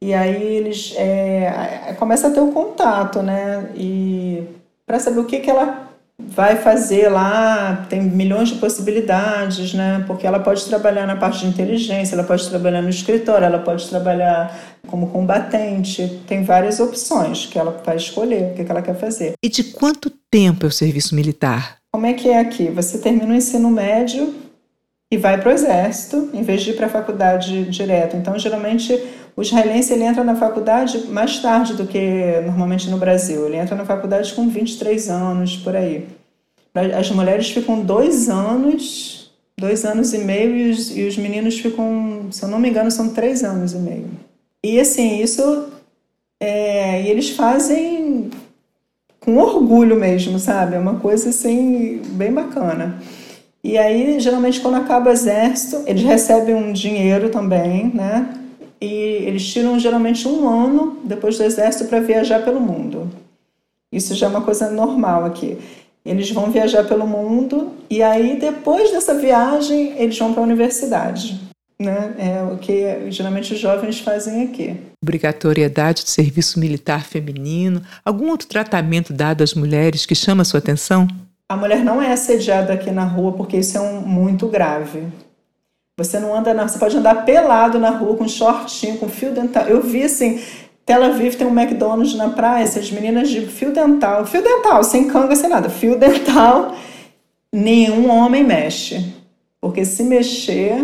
e 0.00 0.12
aí 0.12 0.42
eles 0.42 0.94
é, 0.96 1.94
começa 1.98 2.28
a 2.28 2.30
ter 2.30 2.40
o 2.40 2.44
um 2.44 2.52
contato, 2.52 3.22
né? 3.22 3.70
E 3.74 4.42
para 4.86 5.00
saber 5.00 5.20
o 5.20 5.24
que, 5.24 5.40
que 5.40 5.50
ela 5.50 5.84
vai 6.18 6.56
fazer 6.56 7.08
lá, 7.08 7.86
tem 7.88 8.02
milhões 8.02 8.50
de 8.50 8.56
possibilidades, 8.56 9.74
né? 9.74 10.04
Porque 10.06 10.26
ela 10.26 10.38
pode 10.38 10.64
trabalhar 10.66 11.06
na 11.06 11.16
parte 11.16 11.40
de 11.40 11.46
inteligência, 11.46 12.14
ela 12.14 12.24
pode 12.24 12.48
trabalhar 12.48 12.82
no 12.82 12.88
escritório, 12.88 13.44
ela 13.44 13.58
pode 13.58 13.88
trabalhar 13.88 14.56
como 14.86 15.08
combatente, 15.08 16.20
tem 16.26 16.44
várias 16.44 16.78
opções 16.78 17.46
que 17.46 17.58
ela 17.58 17.82
vai 17.84 17.96
escolher 17.96 18.52
o 18.52 18.54
que, 18.54 18.64
que 18.64 18.70
ela 18.70 18.82
quer 18.82 18.94
fazer. 18.94 19.32
E 19.42 19.48
de 19.48 19.64
quanto 19.64 20.10
tempo 20.30 20.66
é 20.66 20.68
o 20.68 20.72
serviço 20.72 21.14
militar? 21.14 21.78
Como 21.92 22.06
é 22.06 22.12
que 22.12 22.28
é 22.28 22.38
aqui? 22.38 22.68
Você 22.68 22.98
termina 22.98 23.32
o 23.32 23.36
ensino 23.36 23.70
médio, 23.70 24.34
e 25.10 25.16
vai 25.16 25.40
para 25.40 25.50
o 25.50 25.52
exército 25.52 26.30
em 26.32 26.42
vez 26.42 26.62
de 26.62 26.70
ir 26.70 26.76
para 26.76 26.86
a 26.86 26.90
faculdade 26.90 27.64
direto. 27.66 28.16
Então, 28.16 28.38
geralmente, 28.38 28.92
o 29.36 29.42
israelense 29.42 29.92
ele 29.92 30.04
entra 30.04 30.24
na 30.24 30.34
faculdade 30.34 31.06
mais 31.08 31.38
tarde 31.38 31.74
do 31.74 31.86
que 31.86 32.40
normalmente 32.44 32.90
no 32.90 32.98
Brasil. 32.98 33.46
Ele 33.46 33.56
entra 33.56 33.76
na 33.76 33.84
faculdade 33.84 34.32
com 34.34 34.48
23 34.48 35.08
anos, 35.10 35.56
por 35.56 35.76
aí. 35.76 36.06
As 36.98 37.10
mulheres 37.10 37.50
ficam 37.50 37.80
dois 37.80 38.28
anos, 38.28 39.32
dois 39.56 39.84
anos 39.84 40.12
e 40.12 40.18
meio, 40.18 40.56
e 40.56 40.70
os, 40.70 40.96
e 40.96 41.02
os 41.02 41.16
meninos 41.16 41.58
ficam, 41.58 42.26
se 42.32 42.42
eu 42.42 42.48
não 42.48 42.58
me 42.58 42.68
engano, 42.68 42.90
são 42.90 43.10
três 43.10 43.44
anos 43.44 43.72
e 43.72 43.78
meio. 43.78 44.10
E 44.64 44.80
assim, 44.80 45.22
isso. 45.22 45.68
É, 46.40 47.02
e 47.02 47.08
eles 47.08 47.30
fazem 47.30 48.30
com 49.20 49.38
orgulho 49.38 49.96
mesmo, 49.96 50.38
sabe? 50.38 50.74
É 50.74 50.78
uma 50.78 50.98
coisa 50.98 51.30
assim, 51.30 52.02
bem 52.12 52.32
bacana. 52.32 53.00
E 53.64 53.78
aí, 53.78 54.20
geralmente, 54.20 54.60
quando 54.60 54.74
acaba 54.74 55.08
o 55.08 55.12
exército, 55.12 55.82
eles 55.86 56.02
recebem 56.02 56.54
um 56.54 56.70
dinheiro 56.70 57.30
também, 57.30 57.90
né? 57.94 58.28
E 58.78 58.86
eles 58.86 59.42
tiram 59.46 59.78
geralmente 59.78 60.28
um 60.28 60.46
ano 60.46 60.98
depois 61.02 61.38
do 61.38 61.44
exército 61.44 61.88
para 61.88 62.00
viajar 62.00 62.44
pelo 62.44 62.60
mundo. 62.60 63.10
Isso 63.90 64.14
já 64.14 64.26
é 64.26 64.28
uma 64.28 64.42
coisa 64.42 64.70
normal 64.70 65.24
aqui. 65.24 65.56
Eles 66.04 66.30
vão 66.30 66.50
viajar 66.50 66.84
pelo 66.84 67.06
mundo 67.06 67.72
e 67.88 68.02
aí, 68.02 68.38
depois 68.38 68.90
dessa 68.90 69.14
viagem, 69.14 69.94
eles 69.96 70.18
vão 70.18 70.34
para 70.34 70.42
a 70.42 70.46
universidade. 70.46 71.40
Né? 71.80 72.14
É 72.18 72.52
o 72.52 72.58
que 72.58 73.10
geralmente 73.10 73.54
os 73.54 73.58
jovens 73.58 73.98
fazem 73.98 74.42
aqui. 74.42 74.76
Obrigatoriedade 75.02 76.04
do 76.04 76.10
serviço 76.10 76.60
militar 76.60 77.04
feminino, 77.04 77.80
algum 78.04 78.28
outro 78.28 78.46
tratamento 78.46 79.14
dado 79.14 79.42
às 79.42 79.54
mulheres 79.54 80.04
que 80.04 80.14
chama 80.14 80.42
a 80.42 80.44
sua 80.44 80.58
atenção? 80.58 81.08
A 81.48 81.56
mulher 81.56 81.84
não 81.84 82.00
é 82.00 82.12
assediada 82.12 82.72
aqui 82.72 82.90
na 82.90 83.04
rua 83.04 83.32
porque 83.32 83.58
isso 83.58 83.76
é 83.76 83.80
um, 83.80 84.00
muito 84.00 84.48
grave. 84.48 85.06
Você 85.96 86.18
não 86.18 86.34
anda 86.34 86.52
na, 86.52 86.66
você 86.66 86.78
pode 86.78 86.96
andar 86.96 87.24
pelado 87.24 87.78
na 87.78 87.90
rua 87.90 88.16
com 88.16 88.26
shortinho, 88.26 88.98
com 88.98 89.08
fio 89.08 89.32
dental. 89.32 89.64
Eu 89.66 89.82
vi 89.82 90.02
assim, 90.02 90.42
Tel 90.86 91.02
Aviv 91.02 91.36
tem 91.36 91.46
um 91.46 91.58
McDonald's 91.58 92.14
na 92.14 92.30
praia, 92.30 92.62
essas 92.62 92.90
meninas 92.90 93.30
de 93.30 93.46
fio 93.46 93.72
dental, 93.72 94.26
fio 94.26 94.42
dental, 94.42 94.84
sem 94.84 95.08
canga, 95.08 95.34
sem 95.34 95.48
nada, 95.48 95.70
fio 95.70 95.98
dental. 95.98 96.74
Nenhum 97.52 98.10
homem 98.10 98.42
mexe, 98.42 99.14
porque 99.60 99.84
se 99.84 100.02
mexer, 100.02 100.76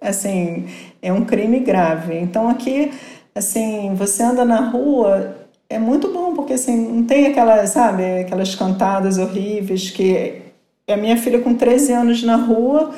assim, 0.00 0.66
é 1.00 1.12
um 1.12 1.24
crime 1.24 1.60
grave. 1.60 2.16
Então 2.16 2.48
aqui, 2.48 2.92
assim, 3.34 3.94
você 3.94 4.22
anda 4.22 4.44
na 4.44 4.60
rua, 4.60 5.35
é 5.68 5.78
muito 5.78 6.08
bom, 6.12 6.34
porque 6.34 6.54
assim, 6.54 6.76
não 6.76 7.04
tem 7.04 7.26
aquelas, 7.26 7.70
sabe, 7.70 8.20
aquelas 8.20 8.54
cantadas 8.54 9.18
horríveis 9.18 9.90
que 9.90 10.42
a 10.88 10.96
minha 10.96 11.16
filha 11.16 11.40
com 11.40 11.54
13 11.54 11.92
anos 11.92 12.22
na 12.22 12.36
rua 12.36 12.92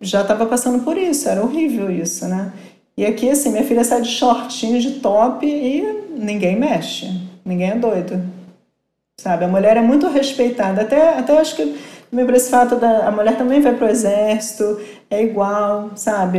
já 0.00 0.22
estava 0.22 0.46
passando 0.46 0.84
por 0.84 0.96
isso, 0.96 1.28
era 1.28 1.42
horrível 1.42 1.90
isso, 1.90 2.26
né? 2.26 2.52
E 2.96 3.06
aqui, 3.06 3.30
assim, 3.30 3.50
minha 3.50 3.64
filha 3.64 3.84
sai 3.84 4.02
de 4.02 4.08
shortinho, 4.08 4.80
de 4.80 5.00
top 5.00 5.46
e 5.46 5.82
ninguém 6.10 6.58
mexe, 6.58 7.08
ninguém 7.44 7.70
é 7.70 7.76
doido, 7.76 8.22
sabe? 9.18 9.44
A 9.44 9.48
mulher 9.48 9.76
é 9.76 9.82
muito 9.82 10.08
respeitada, 10.08 10.82
até, 10.82 11.18
até 11.18 11.38
acho 11.38 11.56
que 11.56 11.74
por 12.10 12.34
esse 12.34 12.50
fato 12.50 12.76
da 12.76 13.08
a 13.08 13.10
mulher 13.10 13.36
também 13.38 13.60
vai 13.60 13.74
para 13.74 13.86
o 13.86 13.90
exército, 13.90 14.78
é 15.10 15.22
igual, 15.22 15.92
sabe? 15.96 16.38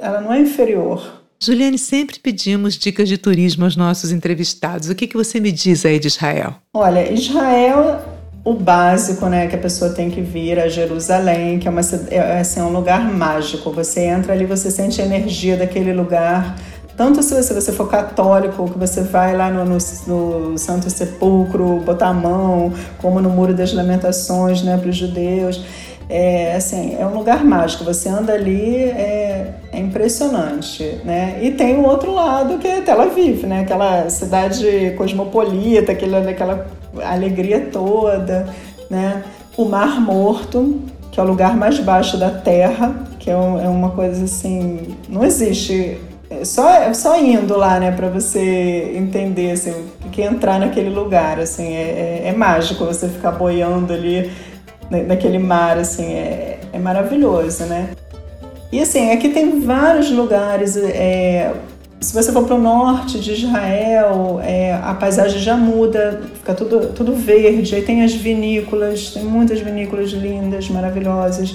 Ela 0.00 0.20
não 0.20 0.32
é 0.32 0.40
inferior, 0.40 1.21
Juliane, 1.44 1.76
sempre 1.76 2.20
pedimos 2.20 2.74
dicas 2.74 3.08
de 3.08 3.18
turismo 3.18 3.64
aos 3.64 3.74
nossos 3.74 4.12
entrevistados. 4.12 4.88
O 4.88 4.94
que, 4.94 5.08
que 5.08 5.16
você 5.16 5.40
me 5.40 5.50
diz 5.50 5.84
aí 5.84 5.98
de 5.98 6.06
Israel? 6.06 6.54
Olha, 6.72 7.12
Israel, 7.12 8.00
o 8.44 8.54
básico, 8.54 9.26
né, 9.26 9.48
que 9.48 9.56
a 9.56 9.58
pessoa 9.58 9.90
tem 9.90 10.08
que 10.08 10.20
vir 10.20 10.60
a 10.60 10.68
Jerusalém, 10.68 11.58
que 11.58 11.66
é, 11.66 11.70
uma, 11.70 11.80
é, 12.10 12.38
assim, 12.38 12.60
é 12.60 12.62
um 12.62 12.72
lugar 12.72 13.12
mágico. 13.12 13.72
Você 13.72 14.02
entra 14.02 14.34
ali, 14.34 14.46
você 14.46 14.70
sente 14.70 15.02
a 15.02 15.04
energia 15.04 15.56
daquele 15.56 15.92
lugar. 15.92 16.54
Tanto 16.96 17.20
se 17.24 17.34
você, 17.34 17.52
você 17.52 17.72
for 17.72 17.90
católico, 17.90 18.70
que 18.70 18.78
você 18.78 19.00
vai 19.00 19.36
lá 19.36 19.50
no, 19.50 19.64
no, 19.64 19.78
no, 20.50 20.58
Santo 20.58 20.88
Sepulcro, 20.90 21.80
botar 21.80 22.08
a 22.08 22.14
mão, 22.14 22.72
como 22.98 23.20
no 23.20 23.30
Muro 23.30 23.52
das 23.52 23.72
Lamentações, 23.72 24.62
né, 24.62 24.76
para 24.76 24.90
os 24.90 24.96
judeus. 24.96 25.64
É, 26.08 26.54
assim, 26.56 26.96
é 26.98 27.06
um 27.06 27.14
lugar 27.14 27.44
mágico. 27.44 27.84
Você 27.84 28.08
anda 28.08 28.32
ali, 28.32 28.74
é, 28.76 29.54
é 29.72 29.78
impressionante, 29.78 31.00
né? 31.04 31.38
E 31.42 31.50
tem 31.52 31.76
o 31.76 31.86
outro 31.86 32.12
lado 32.12 32.58
que 32.58 32.68
é 32.68 32.80
Tel 32.80 33.00
Aviv, 33.00 33.46
né? 33.46 33.60
Aquela 33.60 34.08
cidade 34.10 34.94
cosmopolita, 34.96 35.92
aquela, 35.92 36.28
aquela 36.28 36.66
alegria 37.04 37.68
toda, 37.72 38.48
né? 38.90 39.22
O 39.56 39.64
Mar 39.64 40.00
Morto, 40.00 40.80
que 41.10 41.20
é 41.20 41.22
o 41.22 41.26
lugar 41.26 41.56
mais 41.56 41.78
baixo 41.78 42.16
da 42.16 42.30
Terra, 42.30 42.94
que 43.18 43.30
é, 43.30 43.36
um, 43.36 43.60
é 43.60 43.68
uma 43.68 43.90
coisa 43.90 44.24
assim, 44.24 44.96
não 45.08 45.24
existe 45.24 45.98
é 46.40 46.44
só, 46.44 46.70
é 46.70 46.94
só 46.94 47.18
indo 47.20 47.56
lá, 47.56 47.78
né, 47.78 47.92
para 47.92 48.08
você 48.08 48.92
entender, 48.94 49.50
assim, 49.50 49.74
que 50.10 50.22
entrar 50.22 50.58
naquele 50.58 50.88
lugar, 50.88 51.38
assim, 51.38 51.74
é, 51.74 52.22
é, 52.24 52.28
é, 52.28 52.32
mágico 52.32 52.84
você 52.86 53.08
ficar 53.08 53.32
boiando 53.32 53.92
ali 53.92 54.30
naquele 55.00 55.38
mar, 55.38 55.78
assim, 55.78 56.04
é, 56.04 56.60
é 56.72 56.78
maravilhoso, 56.78 57.64
né. 57.64 57.90
E 58.70 58.80
assim, 58.80 59.10
aqui 59.10 59.28
tem 59.28 59.60
vários 59.60 60.10
lugares, 60.10 60.76
é, 60.76 61.52
se 62.00 62.12
você 62.14 62.32
for 62.32 62.44
para 62.44 62.56
o 62.56 62.60
norte 62.60 63.20
de 63.20 63.32
Israel, 63.32 64.40
é, 64.42 64.74
a 64.74 64.94
paisagem 64.94 65.38
já 65.38 65.56
muda, 65.56 66.22
fica 66.34 66.54
tudo, 66.54 66.88
tudo 66.88 67.14
verde, 67.14 67.74
aí 67.74 67.82
tem 67.82 68.02
as 68.02 68.12
vinícolas, 68.12 69.10
tem 69.10 69.22
muitas 69.22 69.60
vinícolas 69.60 70.10
lindas, 70.10 70.68
maravilhosas. 70.68 71.54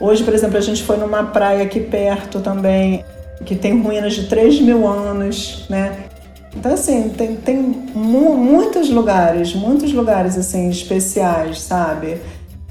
Hoje, 0.00 0.22
por 0.24 0.34
exemplo, 0.34 0.58
a 0.58 0.60
gente 0.60 0.82
foi 0.82 0.96
numa 0.96 1.24
praia 1.24 1.62
aqui 1.62 1.80
perto 1.80 2.40
também, 2.40 3.04
que 3.44 3.54
tem 3.54 3.80
ruínas 3.80 4.14
de 4.14 4.26
3 4.26 4.60
mil 4.60 4.86
anos, 4.86 5.64
né? 5.70 5.96
Então, 6.54 6.74
assim, 6.74 7.08
tem, 7.10 7.36
tem 7.36 7.56
mu 7.94 8.36
muitos 8.36 8.90
lugares, 8.90 9.54
muitos 9.54 9.92
lugares, 9.92 10.36
assim, 10.36 10.68
especiais, 10.68 11.62
sabe? 11.62 12.18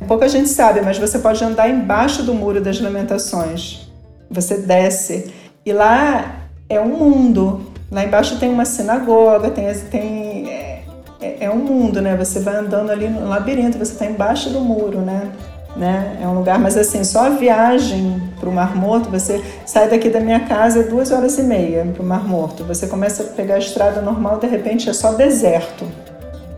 Pouca 0.08 0.28
gente 0.28 0.50
sabe, 0.50 0.82
mas 0.82 0.98
você 0.98 1.20
pode 1.20 1.44
andar 1.44 1.70
embaixo 1.70 2.24
do 2.24 2.34
Muro 2.34 2.62
das 2.62 2.80
Lamentações. 2.80 3.88
Você 4.30 4.58
desce 4.58 5.32
e 5.66 5.72
lá 5.72 6.48
é 6.70 6.80
um 6.80 6.98
mundo. 6.98 7.72
Lá 7.92 8.04
embaixo 8.04 8.40
tem 8.40 8.50
uma 8.50 8.66
sinagoga, 8.66 9.52
tem, 9.52 9.74
tem 9.92 10.50
é, 10.50 10.84
é, 11.22 11.46
é 11.46 11.50
um 11.50 11.58
mundo, 11.58 12.02
né? 12.02 12.16
Você 12.16 12.40
vai 12.40 12.56
andando 12.56 12.90
ali 12.90 13.10
no 13.10 13.28
labirinto, 13.28 13.78
você 13.78 13.92
está 13.92 14.06
embaixo 14.06 14.50
do 14.50 14.62
muro, 14.62 15.00
né? 15.00 15.32
né? 15.76 16.18
É 16.22 16.28
um 16.28 16.34
lugar, 16.34 16.60
mas 16.60 16.78
assim, 16.78 17.04
só 17.04 17.26
a 17.26 17.30
viagem 17.30 18.22
para 18.40 18.50
o 18.50 18.52
Mar 18.52 18.76
Morto, 18.76 19.10
você 19.10 19.42
sai 19.66 19.90
daqui 19.90 20.10
da 20.10 20.20
minha 20.20 20.42
casa 20.42 20.84
duas 20.84 21.12
horas 21.12 21.38
e 21.38 21.44
meia 21.44 21.86
para 21.94 22.02
o 22.02 22.06
Mar 22.06 22.28
Morto. 22.28 22.64
Você 22.64 22.88
começa 22.88 23.24
a 23.24 23.26
pegar 23.28 23.56
a 23.56 23.60
estrada 23.60 24.02
normal, 24.02 24.40
de 24.40 24.48
repente 24.48 24.90
é 24.90 24.94
só 24.94 25.14
deserto. 25.14 25.86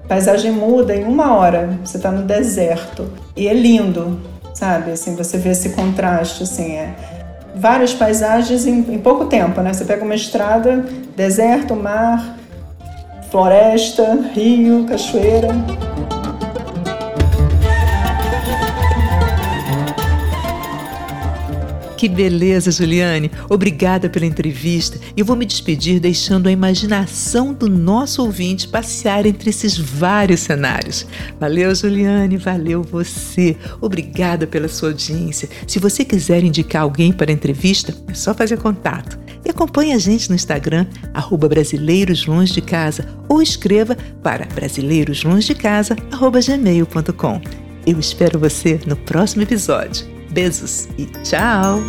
Paisagem 0.07 0.51
muda 0.51 0.95
em 0.95 1.03
uma 1.03 1.35
hora, 1.35 1.79
você 1.83 1.97
está 1.97 2.11
no 2.11 2.23
deserto. 2.23 3.09
E 3.35 3.47
é 3.47 3.53
lindo, 3.53 4.19
sabe? 4.53 4.91
Assim, 4.91 5.15
você 5.15 5.37
vê 5.37 5.49
esse 5.49 5.69
contraste, 5.69 6.43
assim, 6.43 6.73
é 6.73 6.93
várias 7.55 7.93
paisagens 7.93 8.65
em, 8.65 8.79
em 8.93 8.99
pouco 8.99 9.25
tempo, 9.25 9.61
né? 9.61 9.73
Você 9.73 9.85
pega 9.85 10.03
uma 10.03 10.15
estrada, 10.15 10.85
deserto, 11.15 11.75
mar, 11.75 12.37
floresta, 13.29 14.29
rio, 14.33 14.85
cachoeira. 14.85 15.49
Que 22.03 22.09
beleza, 22.09 22.69
Juliane! 22.69 23.31
Obrigada 23.49 24.09
pela 24.09 24.25
entrevista. 24.25 24.99
Eu 25.15 25.23
vou 25.23 25.37
me 25.37 25.45
despedir 25.45 26.01
deixando 26.01 26.47
a 26.47 26.51
imaginação 26.51 27.53
do 27.53 27.69
nosso 27.69 28.21
ouvinte 28.21 28.67
passear 28.67 29.25
entre 29.25 29.49
esses 29.49 29.77
vários 29.77 30.41
cenários. 30.41 31.07
Valeu, 31.39 31.73
Juliane, 31.73 32.35
valeu 32.35 32.83
você. 32.83 33.55
Obrigada 33.79 34.45
pela 34.45 34.67
sua 34.67 34.89
audiência. 34.89 35.47
Se 35.65 35.79
você 35.79 36.03
quiser 36.03 36.43
indicar 36.43 36.81
alguém 36.81 37.13
para 37.13 37.31
a 37.31 37.33
entrevista, 37.33 37.95
é 38.09 38.13
só 38.13 38.33
fazer 38.33 38.57
contato. 38.57 39.17
E 39.45 39.49
acompanhe 39.49 39.93
a 39.93 39.97
gente 39.97 40.27
no 40.27 40.35
Instagram, 40.35 40.85
arroba 41.13 41.47
Brasileiros 41.47 42.25
Longe 42.25 42.51
de 42.51 42.61
Casa, 42.61 43.07
ou 43.29 43.41
escreva 43.41 43.95
para 44.21 44.45
brasileiroslongedecasa.gmail.com. 44.47 47.41
Eu 47.87 47.97
espero 47.97 48.37
você 48.37 48.77
no 48.85 48.97
próximo 48.97 49.43
episódio. 49.43 50.12
Beijos 50.33 50.89
e 50.97 51.05
tchau! 51.23 51.79